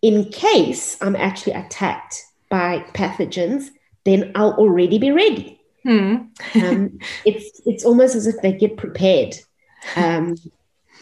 in 0.00 0.30
case 0.30 0.96
I'm 1.02 1.16
actually 1.16 1.54
attacked 1.54 2.24
by 2.48 2.84
pathogens 2.94 3.70
then 4.06 4.30
I'll 4.36 4.52
already 4.52 4.98
be 4.98 5.10
ready. 5.10 5.60
Hmm. 5.82 6.16
um, 6.54 6.98
it's 7.24 7.60
it's 7.64 7.84
almost 7.84 8.16
as 8.16 8.26
if 8.26 8.40
they 8.42 8.52
get 8.52 8.76
prepared 8.76 9.36
um, 9.96 10.36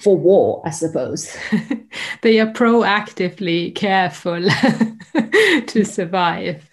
for 0.04 0.16
war, 0.16 0.62
I 0.64 0.70
suppose. 0.70 1.36
they 2.22 2.38
are 2.38 2.52
proactively 2.52 3.74
careful 3.74 4.42
to 5.66 5.84
survive. 5.84 6.70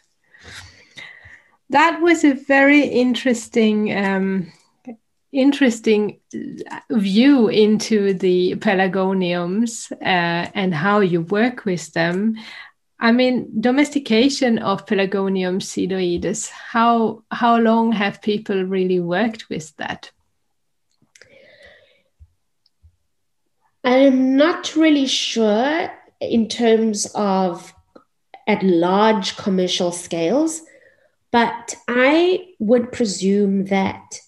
That 1.69 2.01
was 2.01 2.25
a 2.25 2.33
very 2.33 2.81
interesting 2.81 3.95
um, 3.95 4.51
interesting 5.31 6.19
view 6.91 7.47
into 7.47 8.13
the 8.13 8.55
pelargoniums 8.55 9.91
uh, 9.93 10.51
and 10.53 10.73
how 10.73 10.99
you 10.99 11.21
work 11.21 11.63
with 11.63 11.93
them. 11.93 12.35
I 12.99 13.11
mean, 13.11 13.49
domestication 13.59 14.59
of 14.59 14.85
Pelargonium 14.85 15.59
sidoides, 15.59 16.49
how, 16.49 17.23
how 17.31 17.57
long 17.57 17.91
have 17.93 18.21
people 18.21 18.63
really 18.63 18.99
worked 18.99 19.49
with 19.49 19.75
that? 19.77 20.11
I'm 23.83 24.35
not 24.37 24.75
really 24.75 25.07
sure 25.07 25.91
in 26.19 26.47
terms 26.47 27.07
of 27.15 27.73
at 28.47 28.61
large 28.63 29.37
commercial 29.37 29.91
scales, 29.91 30.61
but 31.31 31.75
I 31.87 32.49
would 32.59 32.91
presume 32.91 33.65
that 33.65 34.19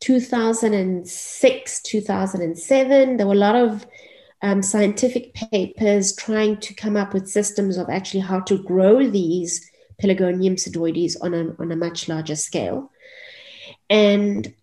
2006, 0.00 1.82
2007, 1.82 3.16
there 3.16 3.26
were 3.26 3.32
a 3.32 3.36
lot 3.36 3.56
of 3.56 3.86
um, 4.42 4.62
scientific 4.62 5.34
papers 5.34 6.14
trying 6.16 6.56
to 6.58 6.74
come 6.74 6.96
up 6.96 7.12
with 7.14 7.28
systems 7.28 7.76
of 7.76 7.88
actually 7.88 8.20
how 8.20 8.40
to 8.40 8.62
grow 8.62 9.08
these 9.08 9.68
Pelargonium 10.02 10.54
sidoides 10.54 11.16
on 11.20 11.34
a, 11.34 11.54
on 11.60 11.70
a 11.70 11.76
much 11.76 12.08
larger 12.08 12.34
scale. 12.34 12.90
And 13.90 14.54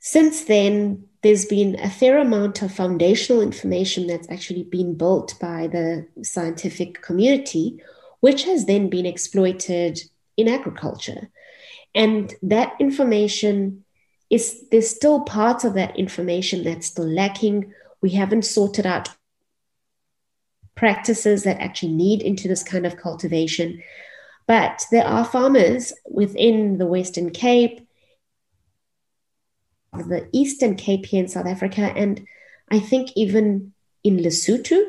since 0.00 0.44
then, 0.44 1.04
there's 1.22 1.44
been 1.44 1.78
a 1.80 1.88
fair 1.88 2.18
amount 2.18 2.62
of 2.62 2.72
foundational 2.72 3.42
information 3.42 4.06
that's 4.06 4.28
actually 4.28 4.64
been 4.64 4.94
built 4.94 5.34
by 5.40 5.68
the 5.68 6.06
scientific 6.22 7.00
community, 7.00 7.80
which 8.20 8.44
has 8.44 8.66
then 8.66 8.88
been 8.88 9.06
exploited 9.06 10.00
in 10.36 10.48
agriculture. 10.48 11.30
And 11.94 12.34
that 12.42 12.74
information 12.80 13.84
is, 14.30 14.64
there's 14.70 14.90
still 14.90 15.20
parts 15.20 15.64
of 15.64 15.74
that 15.74 15.96
information 15.96 16.64
that's 16.64 16.86
still 16.88 17.08
lacking 17.08 17.72
we 18.00 18.10
haven't 18.10 18.44
sorted 18.44 18.84
out 18.84 19.10
practices 20.74 21.44
that 21.44 21.60
actually 21.60 21.92
need 21.92 22.22
into 22.22 22.48
this 22.48 22.62
kind 22.62 22.84
of 22.84 22.96
cultivation. 22.96 23.82
But 24.48 24.84
there 24.90 25.06
are 25.06 25.24
farmers 25.24 25.92
within 26.10 26.78
the 26.78 26.86
Western 26.86 27.30
Cape, 27.30 27.86
the 29.92 30.28
Eastern 30.32 30.76
Cape 30.76 31.06
here 31.06 31.22
in 31.22 31.28
South 31.28 31.46
Africa, 31.46 31.92
and 31.96 32.26
I 32.70 32.78
think 32.78 33.10
even 33.14 33.72
in 34.02 34.18
Lesotho, 34.18 34.82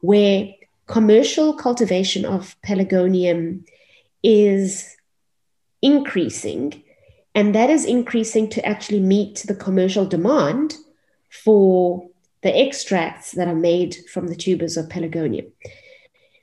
where 0.00 0.54
commercial 0.86 1.54
cultivation 1.54 2.24
of 2.24 2.56
pelargonium 2.66 3.64
is 4.22 4.96
increasing. 5.80 6.82
And 7.34 7.54
that 7.54 7.70
is 7.70 7.84
increasing 7.84 8.48
to 8.50 8.64
actually 8.64 9.00
meet 9.00 9.44
the 9.46 9.54
commercial 9.54 10.06
demand 10.06 10.76
for 11.30 12.08
the 12.42 12.54
extracts 12.54 13.32
that 13.32 13.48
are 13.48 13.54
made 13.54 13.96
from 14.12 14.28
the 14.28 14.36
tubers 14.36 14.76
of 14.76 14.88
pelargonium. 14.88 15.50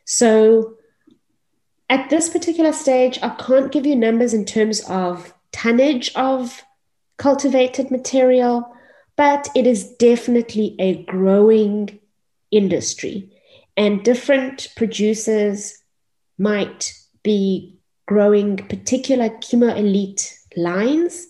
So 0.06 0.76
at 1.90 2.10
this 2.10 2.30
particular 2.30 2.74
stage, 2.74 3.20
I 3.22 3.30
can't 3.30 3.72
give 3.72 3.86
you 3.86 3.96
numbers 3.96 4.34
in 4.34 4.46
terms 4.46 4.82
of 4.88 5.34
tonnage 5.52 6.12
of 6.16 6.64
cultivated 7.20 7.92
material, 7.92 8.76
but 9.16 9.48
it 9.56 9.68
is 9.68 9.92
definitely 9.98 10.76
a 10.80 11.04
growing 11.04 12.00
industry. 12.50 13.30
And 13.78 14.04
different 14.04 14.70
producers 14.76 15.78
might 16.38 16.94
be 17.22 17.78
growing 18.08 18.58
particular 18.58 19.30
chemo 19.30 19.78
elite 19.78 20.36
lines 20.56 21.28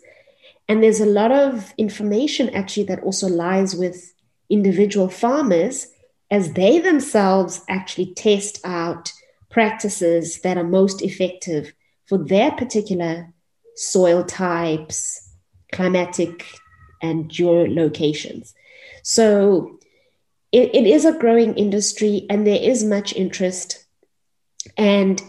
And 0.69 0.84
there's 0.84 1.02
a 1.02 1.06
lot 1.06 1.32
of 1.32 1.73
information 1.78 2.49
actually 2.52 2.84
that 2.84 3.02
also 3.04 3.28
lies 3.28 3.75
with 3.75 4.13
individual 4.49 5.10
farmers 5.10 5.88
as 6.30 6.54
they 6.54 6.80
themselves 6.80 7.62
actually 7.67 8.13
test 8.13 8.60
out 8.63 9.12
practices 9.49 10.41
that 10.41 10.58
are 10.58 10.63
most 10.63 11.02
effective 11.02 11.73
for 12.06 12.19
their 12.19 12.52
particular 12.52 13.34
soil 13.75 14.23
types, 14.23 15.29
climatic, 15.71 16.45
and 17.01 17.29
geolocations. 17.29 18.53
So 19.03 19.79
it, 20.51 20.73
it 20.73 20.88
is 20.88 21.05
a 21.05 21.17
growing 21.17 21.55
industry 21.55 22.25
and 22.29 22.45
there 22.45 22.62
is 22.62 22.84
much 22.84 23.13
interest. 23.13 23.86
And 24.77 25.21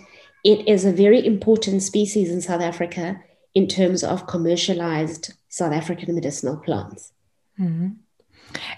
it 0.44 0.66
is 0.66 0.84
a 0.84 0.92
very 0.92 1.24
important 1.24 1.82
species 1.82 2.30
in 2.30 2.40
South 2.40 2.62
Africa 2.62 3.22
in 3.54 3.66
terms 3.66 4.02
of 4.02 4.26
commercialized 4.26 5.34
South 5.48 5.72
African 5.72 6.14
medicinal 6.14 6.56
plants. 6.56 7.12
Mm-hmm. 7.58 7.88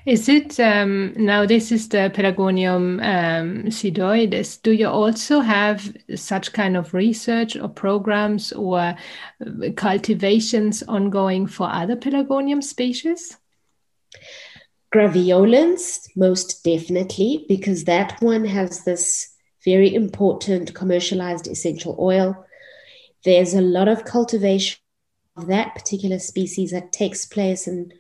Is 0.05 0.29
it 0.29 0.59
um, 0.59 1.13
now? 1.17 1.47
This 1.47 1.71
is 1.71 1.89
the 1.89 2.11
Pelargonium 2.15 3.01
um. 3.03 3.71
Do 4.63 4.73
you 4.73 4.89
also 4.89 5.41
have 5.41 5.97
such 6.15 6.53
kind 6.53 6.77
of 6.77 6.93
research 6.93 7.57
or 7.57 7.69
programs 7.69 8.53
or 8.53 8.79
uh, 8.81 8.95
cultivations 9.77 10.83
ongoing 10.83 11.47
for 11.47 11.69
other 11.69 11.97
Pelargonium 11.97 12.63
species? 12.63 13.37
Graveolens, 14.93 16.09
most 16.17 16.65
definitely, 16.65 17.47
because 17.49 17.85
that 17.85 18.21
one 18.21 18.45
has 18.45 18.85
this 18.85 19.33
very 19.65 19.95
important 19.95 20.75
commercialized 20.75 21.47
essential 21.47 21.97
oil. 21.99 22.45
There's 23.25 23.55
a 23.55 23.63
lot 23.63 23.89
of 23.89 24.05
cultivation 24.05 24.79
of 25.37 25.47
that 25.47 25.75
particular 25.75 26.19
species 26.19 26.73
that 26.73 26.93
takes 26.93 27.25
place 27.25 27.67
in 27.67 27.93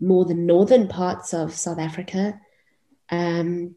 more 0.00 0.24
the 0.24 0.34
northern 0.34 0.88
parts 0.88 1.34
of 1.34 1.54
South 1.54 1.78
Africa 1.78 2.40
um, 3.10 3.74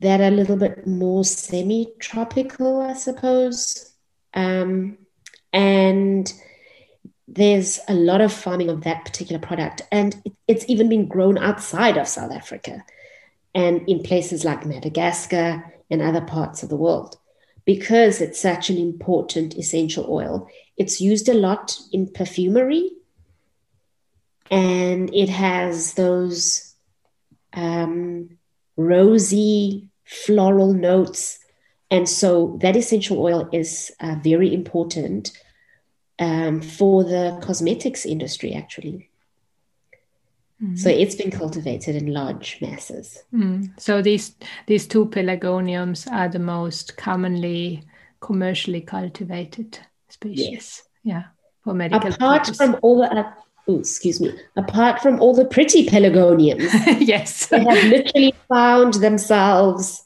that 0.00 0.20
are 0.20 0.28
a 0.28 0.30
little 0.30 0.56
bit 0.56 0.86
more 0.86 1.24
semi 1.24 1.88
tropical, 1.98 2.80
I 2.80 2.94
suppose. 2.94 3.92
Um, 4.34 4.98
and 5.52 6.32
there's 7.28 7.80
a 7.88 7.94
lot 7.94 8.20
of 8.20 8.32
farming 8.32 8.68
of 8.68 8.82
that 8.82 9.04
particular 9.04 9.40
product. 9.40 9.82
And 9.90 10.20
it, 10.24 10.32
it's 10.48 10.64
even 10.68 10.88
been 10.88 11.06
grown 11.06 11.38
outside 11.38 11.96
of 11.96 12.08
South 12.08 12.32
Africa 12.32 12.84
and 13.54 13.88
in 13.88 14.02
places 14.02 14.44
like 14.44 14.66
Madagascar 14.66 15.72
and 15.90 16.02
other 16.02 16.20
parts 16.20 16.62
of 16.62 16.68
the 16.68 16.76
world 16.76 17.16
because 17.64 18.20
it's 18.20 18.40
such 18.40 18.70
an 18.70 18.78
important 18.78 19.54
essential 19.56 20.06
oil. 20.08 20.48
It's 20.76 21.00
used 21.00 21.28
a 21.28 21.34
lot 21.34 21.78
in 21.92 22.08
perfumery 22.08 22.90
and 24.52 25.12
it 25.14 25.30
has 25.30 25.94
those 25.94 26.74
um, 27.54 28.38
rosy 28.76 29.88
floral 30.04 30.74
notes. 30.74 31.38
And 31.90 32.06
so 32.06 32.58
that 32.60 32.76
essential 32.76 33.18
oil 33.18 33.48
is 33.50 33.90
uh, 34.00 34.16
very 34.22 34.52
important 34.52 35.32
um, 36.18 36.60
for 36.60 37.02
the 37.02 37.40
cosmetics 37.42 38.04
industry, 38.04 38.52
actually. 38.52 39.08
Mm. 40.62 40.78
So 40.78 40.90
it's 40.90 41.14
been 41.14 41.30
cultivated 41.30 41.96
in 41.96 42.12
large 42.12 42.58
masses. 42.60 43.22
Mm. 43.32 43.80
So 43.80 44.02
these 44.02 44.36
these 44.66 44.86
two 44.86 45.06
pelargoniums 45.06 46.10
are 46.12 46.28
the 46.28 46.38
most 46.38 46.96
commonly 46.98 47.84
commercially 48.20 48.82
cultivated 48.82 49.78
species. 50.10 50.50
Yes. 50.52 50.82
Yeah, 51.02 51.24
for 51.64 51.74
medical. 51.74 52.12
Apart 52.12 52.44
purpose. 52.44 52.56
from 52.56 52.78
all 52.82 52.98
the 52.98 53.32
oh, 53.68 53.78
excuse 53.78 54.20
me, 54.20 54.32
apart 54.56 55.00
from 55.00 55.20
all 55.20 55.34
the 55.34 55.44
pretty 55.44 55.86
pelargoniums, 55.86 56.70
yes, 57.00 57.46
they 57.46 57.62
have 57.62 57.84
literally 57.84 58.34
found 58.48 58.94
themselves 58.94 60.02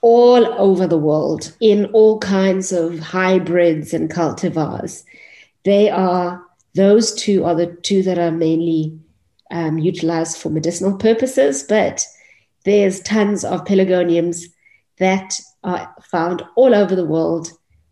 all 0.00 0.46
over 0.60 0.86
the 0.86 0.98
world 0.98 1.52
in 1.60 1.86
all 1.86 2.18
kinds 2.18 2.72
of 2.72 2.98
hybrids 3.00 3.92
and 3.92 4.10
cultivars. 4.10 5.04
They 5.64 5.90
are 5.90 6.42
those 6.74 7.14
two 7.14 7.44
are 7.44 7.54
the 7.54 7.66
two 7.82 8.02
that 8.04 8.18
are 8.18 8.30
mainly 8.30 8.96
um, 9.50 9.78
utilized 9.78 10.38
for 10.38 10.50
medicinal 10.50 10.96
purposes, 10.96 11.64
but 11.64 12.06
there's 12.64 13.00
tons 13.00 13.44
of 13.44 13.64
pelargoniums 13.64 14.44
that 14.98 15.34
are 15.64 15.92
found 16.02 16.42
all 16.54 16.74
over 16.74 16.94
the 16.94 17.04
world, 17.04 17.50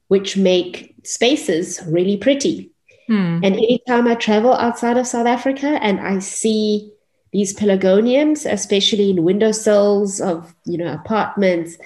which 0.08 0.36
make 0.36 0.94
spaces 1.04 1.80
really 1.86 2.16
pretty. 2.16 2.70
Hmm. 3.06 3.40
And 3.42 3.54
anytime 3.56 4.06
I 4.08 4.14
travel 4.14 4.54
outside 4.54 4.96
of 4.96 5.06
South 5.06 5.26
Africa 5.26 5.78
and 5.80 6.00
I 6.00 6.18
see 6.18 6.92
these 7.32 7.54
pelargoniums, 7.54 8.50
especially 8.50 9.10
in 9.10 9.24
windowsills 9.24 10.20
of 10.20 10.54
you 10.64 10.78
know 10.78 10.92
apartments, 10.92 11.76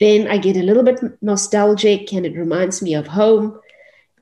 then 0.00 0.28
I 0.28 0.38
get 0.38 0.56
a 0.56 0.62
little 0.62 0.82
bit 0.82 1.00
nostalgic 1.22 2.12
and 2.12 2.26
it 2.26 2.36
reminds 2.36 2.82
me 2.82 2.94
of 2.94 3.06
home. 3.06 3.60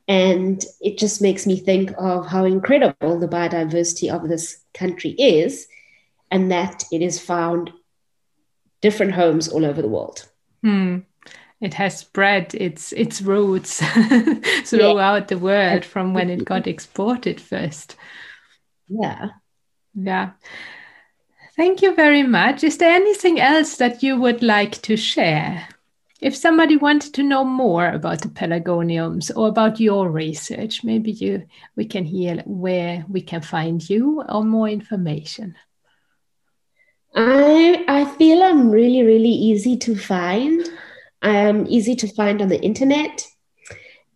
And 0.08 0.64
it 0.80 0.98
just 0.98 1.20
makes 1.20 1.46
me 1.48 1.56
think 1.56 1.92
of 1.98 2.26
how 2.26 2.44
incredible 2.44 3.18
the 3.18 3.26
biodiversity 3.26 4.08
of 4.08 4.28
this 4.28 4.60
country 4.72 5.10
is, 5.18 5.66
and 6.30 6.52
that 6.52 6.84
it 6.92 7.02
is 7.02 7.20
found 7.20 7.72
different 8.80 9.12
homes 9.12 9.48
all 9.48 9.64
over 9.64 9.82
the 9.82 9.88
world. 9.88 10.28
Hmm 10.62 10.98
it 11.60 11.74
has 11.74 11.98
spread 11.98 12.54
its 12.54 12.92
its 12.92 13.22
roots 13.22 13.78
throughout 14.64 15.22
yeah. 15.22 15.26
the 15.26 15.38
world 15.38 15.84
from 15.84 16.12
when 16.12 16.30
it 16.30 16.44
got 16.44 16.66
exported 16.66 17.40
first. 17.40 17.96
Yeah. 18.88 19.30
Yeah. 19.94 20.32
Thank 21.56 21.80
you 21.80 21.94
very 21.94 22.22
much. 22.22 22.62
Is 22.62 22.76
there 22.76 22.94
anything 22.94 23.40
else 23.40 23.76
that 23.78 24.02
you 24.02 24.20
would 24.20 24.42
like 24.42 24.82
to 24.82 24.96
share? 24.96 25.66
If 26.20 26.36
somebody 26.36 26.76
wanted 26.76 27.14
to 27.14 27.22
know 27.22 27.44
more 27.44 27.88
about 27.88 28.20
the 28.20 28.28
pelargoniums 28.28 29.30
or 29.34 29.48
about 29.48 29.80
your 29.80 30.10
research, 30.10 30.84
maybe 30.84 31.12
you 31.12 31.46
we 31.74 31.86
can 31.86 32.04
hear 32.04 32.42
where 32.44 33.04
we 33.08 33.22
can 33.22 33.40
find 33.40 33.88
you 33.88 34.22
or 34.28 34.44
more 34.44 34.68
information. 34.68 35.56
I 37.14 37.84
I 37.88 38.04
feel 38.16 38.42
I'm 38.42 38.70
really 38.70 39.02
really 39.02 39.36
easy 39.50 39.78
to 39.78 39.96
find. 39.96 40.68
I'm 41.22 41.66
easy 41.66 41.96
to 41.96 42.08
find 42.08 42.40
on 42.40 42.48
the 42.48 42.60
internet, 42.60 43.26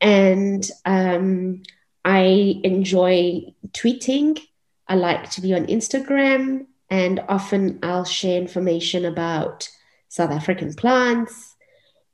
and 0.01 0.69
um, 0.85 1.63
I 2.05 2.61
enjoy 2.65 3.55
tweeting. 3.73 4.41
I 4.89 4.95
like 4.95 5.31
to 5.33 5.41
be 5.41 5.55
on 5.55 5.67
Instagram, 5.67 6.67
and 6.89 7.21
often 7.29 7.79
I'll 7.83 8.05
share 8.05 8.41
information 8.41 9.05
about 9.05 9.69
South 10.09 10.31
African 10.31 10.75
plants, 10.75 11.55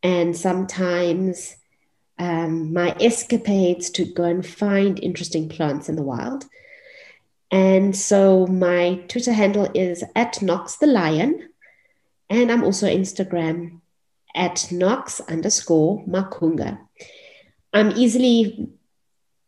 and 0.03 0.37
sometimes 0.37 1.57
um, 2.19 2.73
my 2.73 2.95
escapades 3.01 3.91
to 3.91 4.05
go 4.05 4.25
and 4.25 4.47
find 4.47 5.03
interesting 5.03 5.49
plants 5.49 5.89
in 5.89 5.97
the 5.97 6.03
wild. 6.03 6.45
And 7.51 7.95
so 7.95 8.47
my 8.47 8.97
Twitter 9.09 9.33
handle 9.33 9.71
is 9.75 10.03
at 10.15 10.43
Nox 10.43 10.77
the 10.77 10.87
Lion, 10.87 11.49
and 12.29 12.51
I'm 12.51 12.65
also 12.65 12.87
Instagram 12.87 13.81
at 14.37 14.71
Nox 14.71 15.21
underscore 15.21 16.05
Makunga. 16.07 16.79
I'm 17.73 17.91
easily 17.93 18.69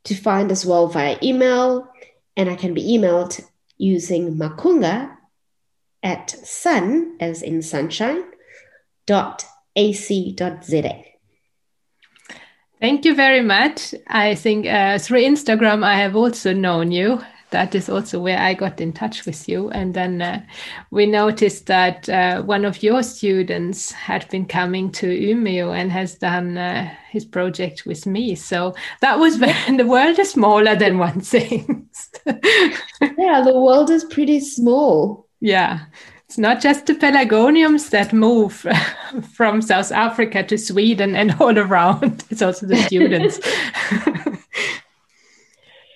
to 0.05 0.15
find 0.15 0.51
as 0.51 0.65
well 0.67 0.89
via 0.89 1.19
email, 1.23 1.89
and 2.37 2.51
I 2.51 2.57
can 2.57 2.75
be 2.75 2.83
emailed 2.83 3.45
using 3.77 4.37
Makunga 4.37 5.15
at 6.03 6.31
sun, 6.31 7.17
as 7.21 7.43
in 7.43 7.63
sunshine, 7.63 8.25
dot 9.07 9.45
ac 9.77 10.33
dot 10.33 10.65
ac.za. 10.65 11.05
Thank 12.81 13.05
you 13.05 13.15
very 13.15 13.43
much. 13.43 13.95
I 14.07 14.35
think 14.35 14.67
uh, 14.67 14.99
through 14.99 15.23
Instagram, 15.23 15.85
I 15.85 15.97
have 15.97 16.15
also 16.15 16.53
known 16.53 16.93
you 16.93 17.21
that 17.51 17.75
is 17.75 17.89
also 17.89 18.21
where 18.21 18.39
I 18.39 18.55
got 18.55 18.81
in 18.81 18.93
touch 18.93 19.25
with 19.25 19.49
you. 19.49 19.71
And 19.71 19.95
then 19.95 20.21
uh, 20.21 20.43
we 20.91 21.07
noticed 21.07 21.67
that 21.67 22.09
uh, 22.09 22.43
one 22.43 22.65
of 22.65 22.83
your 22.83 23.03
students 23.03 23.91
had 23.93 24.29
been 24.29 24.47
coming 24.47 24.91
to 24.93 25.07
Umeå 25.07 25.77
and 25.77 25.91
has 25.91 26.15
done 26.15 26.59
uh, 26.59 26.93
his 27.11 27.25
project 27.25 27.87
with 27.87 28.07
me. 28.07 28.35
So 28.35 28.75
that 29.01 29.19
was 29.19 29.37
very, 29.37 29.77
the 29.77 29.87
world 29.87 30.19
is 30.19 30.33
smaller 30.33 30.77
than 30.77 30.99
one 31.09 31.21
thinks. 31.21 32.11
yeah, 32.27 33.43
the 33.43 33.59
world 33.59 33.91
is 33.91 34.05
pretty 34.05 34.41
small. 34.41 35.27
Yeah. 35.41 35.81
It's 36.29 36.37
not 36.37 36.61
just 36.61 36.85
the 36.85 36.93
pelargoniums 36.93 37.89
that 37.89 38.13
move 38.13 38.67
from 39.33 39.63
South 39.63 39.91
Africa 39.91 40.43
to 40.43 40.59
Sweden 40.59 41.17
and 41.17 41.35
all 41.41 41.59
around. 41.59 42.23
It's 42.29 42.43
also 42.43 42.67
the 42.67 42.77
students. 42.77 43.41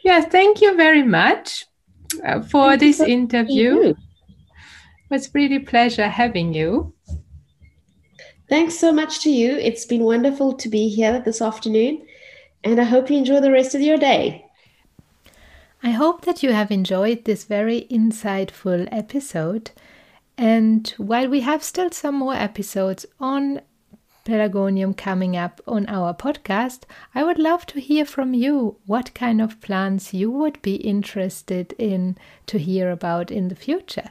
Yeah, 0.02 0.20
thank 0.20 0.60
you 0.60 0.76
very 0.76 1.02
much 1.02 1.66
uh, 2.24 2.42
for 2.42 2.70
thank 2.70 2.80
this 2.80 3.00
interview. 3.00 3.80
It 3.80 3.96
was 5.10 5.32
really 5.34 5.60
pleasure 5.60 6.08
having 6.08 6.52
you. 6.52 6.92
Thanks 8.48 8.78
so 8.78 8.92
much 8.92 9.20
to 9.20 9.30
you. 9.30 9.52
It's 9.52 9.86
been 9.86 10.02
wonderful 10.02 10.54
to 10.54 10.68
be 10.68 10.88
here 10.88 11.20
this 11.20 11.40
afternoon, 11.40 12.04
and 12.64 12.80
I 12.80 12.84
hope 12.84 13.10
you 13.10 13.16
enjoy 13.16 13.40
the 13.40 13.52
rest 13.52 13.74
of 13.74 13.80
your 13.80 13.96
day. 13.96 14.44
I 15.82 15.90
hope 15.90 16.24
that 16.26 16.42
you 16.42 16.52
have 16.52 16.70
enjoyed 16.70 17.24
this 17.24 17.44
very 17.44 17.86
insightful 17.90 18.88
episode. 18.92 19.70
And 20.36 20.88
while 20.96 21.28
we 21.28 21.40
have 21.40 21.62
still 21.62 21.90
some 21.90 22.16
more 22.16 22.34
episodes 22.34 23.06
on 23.18 23.60
Pelargonium 24.24 24.96
coming 24.96 25.36
up 25.36 25.60
on 25.66 25.86
our 25.88 26.14
podcast, 26.14 26.82
I 27.14 27.24
would 27.24 27.38
love 27.38 27.66
to 27.66 27.80
hear 27.80 28.04
from 28.04 28.34
you 28.34 28.76
what 28.86 29.14
kind 29.14 29.40
of 29.40 29.60
plants 29.60 30.14
you 30.14 30.30
would 30.30 30.60
be 30.62 30.76
interested 30.76 31.74
in 31.78 32.16
to 32.46 32.58
hear 32.58 32.90
about 32.90 33.30
in 33.30 33.48
the 33.48 33.54
future. 33.54 34.10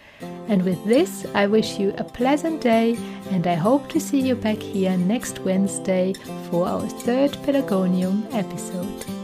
And 0.47 0.63
with 0.63 0.85
this, 0.85 1.25
I 1.33 1.47
wish 1.47 1.79
you 1.79 1.95
a 1.97 2.03
pleasant 2.03 2.61
day 2.61 2.95
and 3.31 3.47
I 3.47 3.55
hope 3.55 3.89
to 3.89 3.99
see 3.99 4.21
you 4.21 4.35
back 4.35 4.59
here 4.59 4.95
next 4.95 5.39
Wednesday 5.39 6.13
for 6.51 6.67
our 6.67 6.87
third 6.87 7.31
Pelargonium 7.43 8.31
episode. 8.31 9.20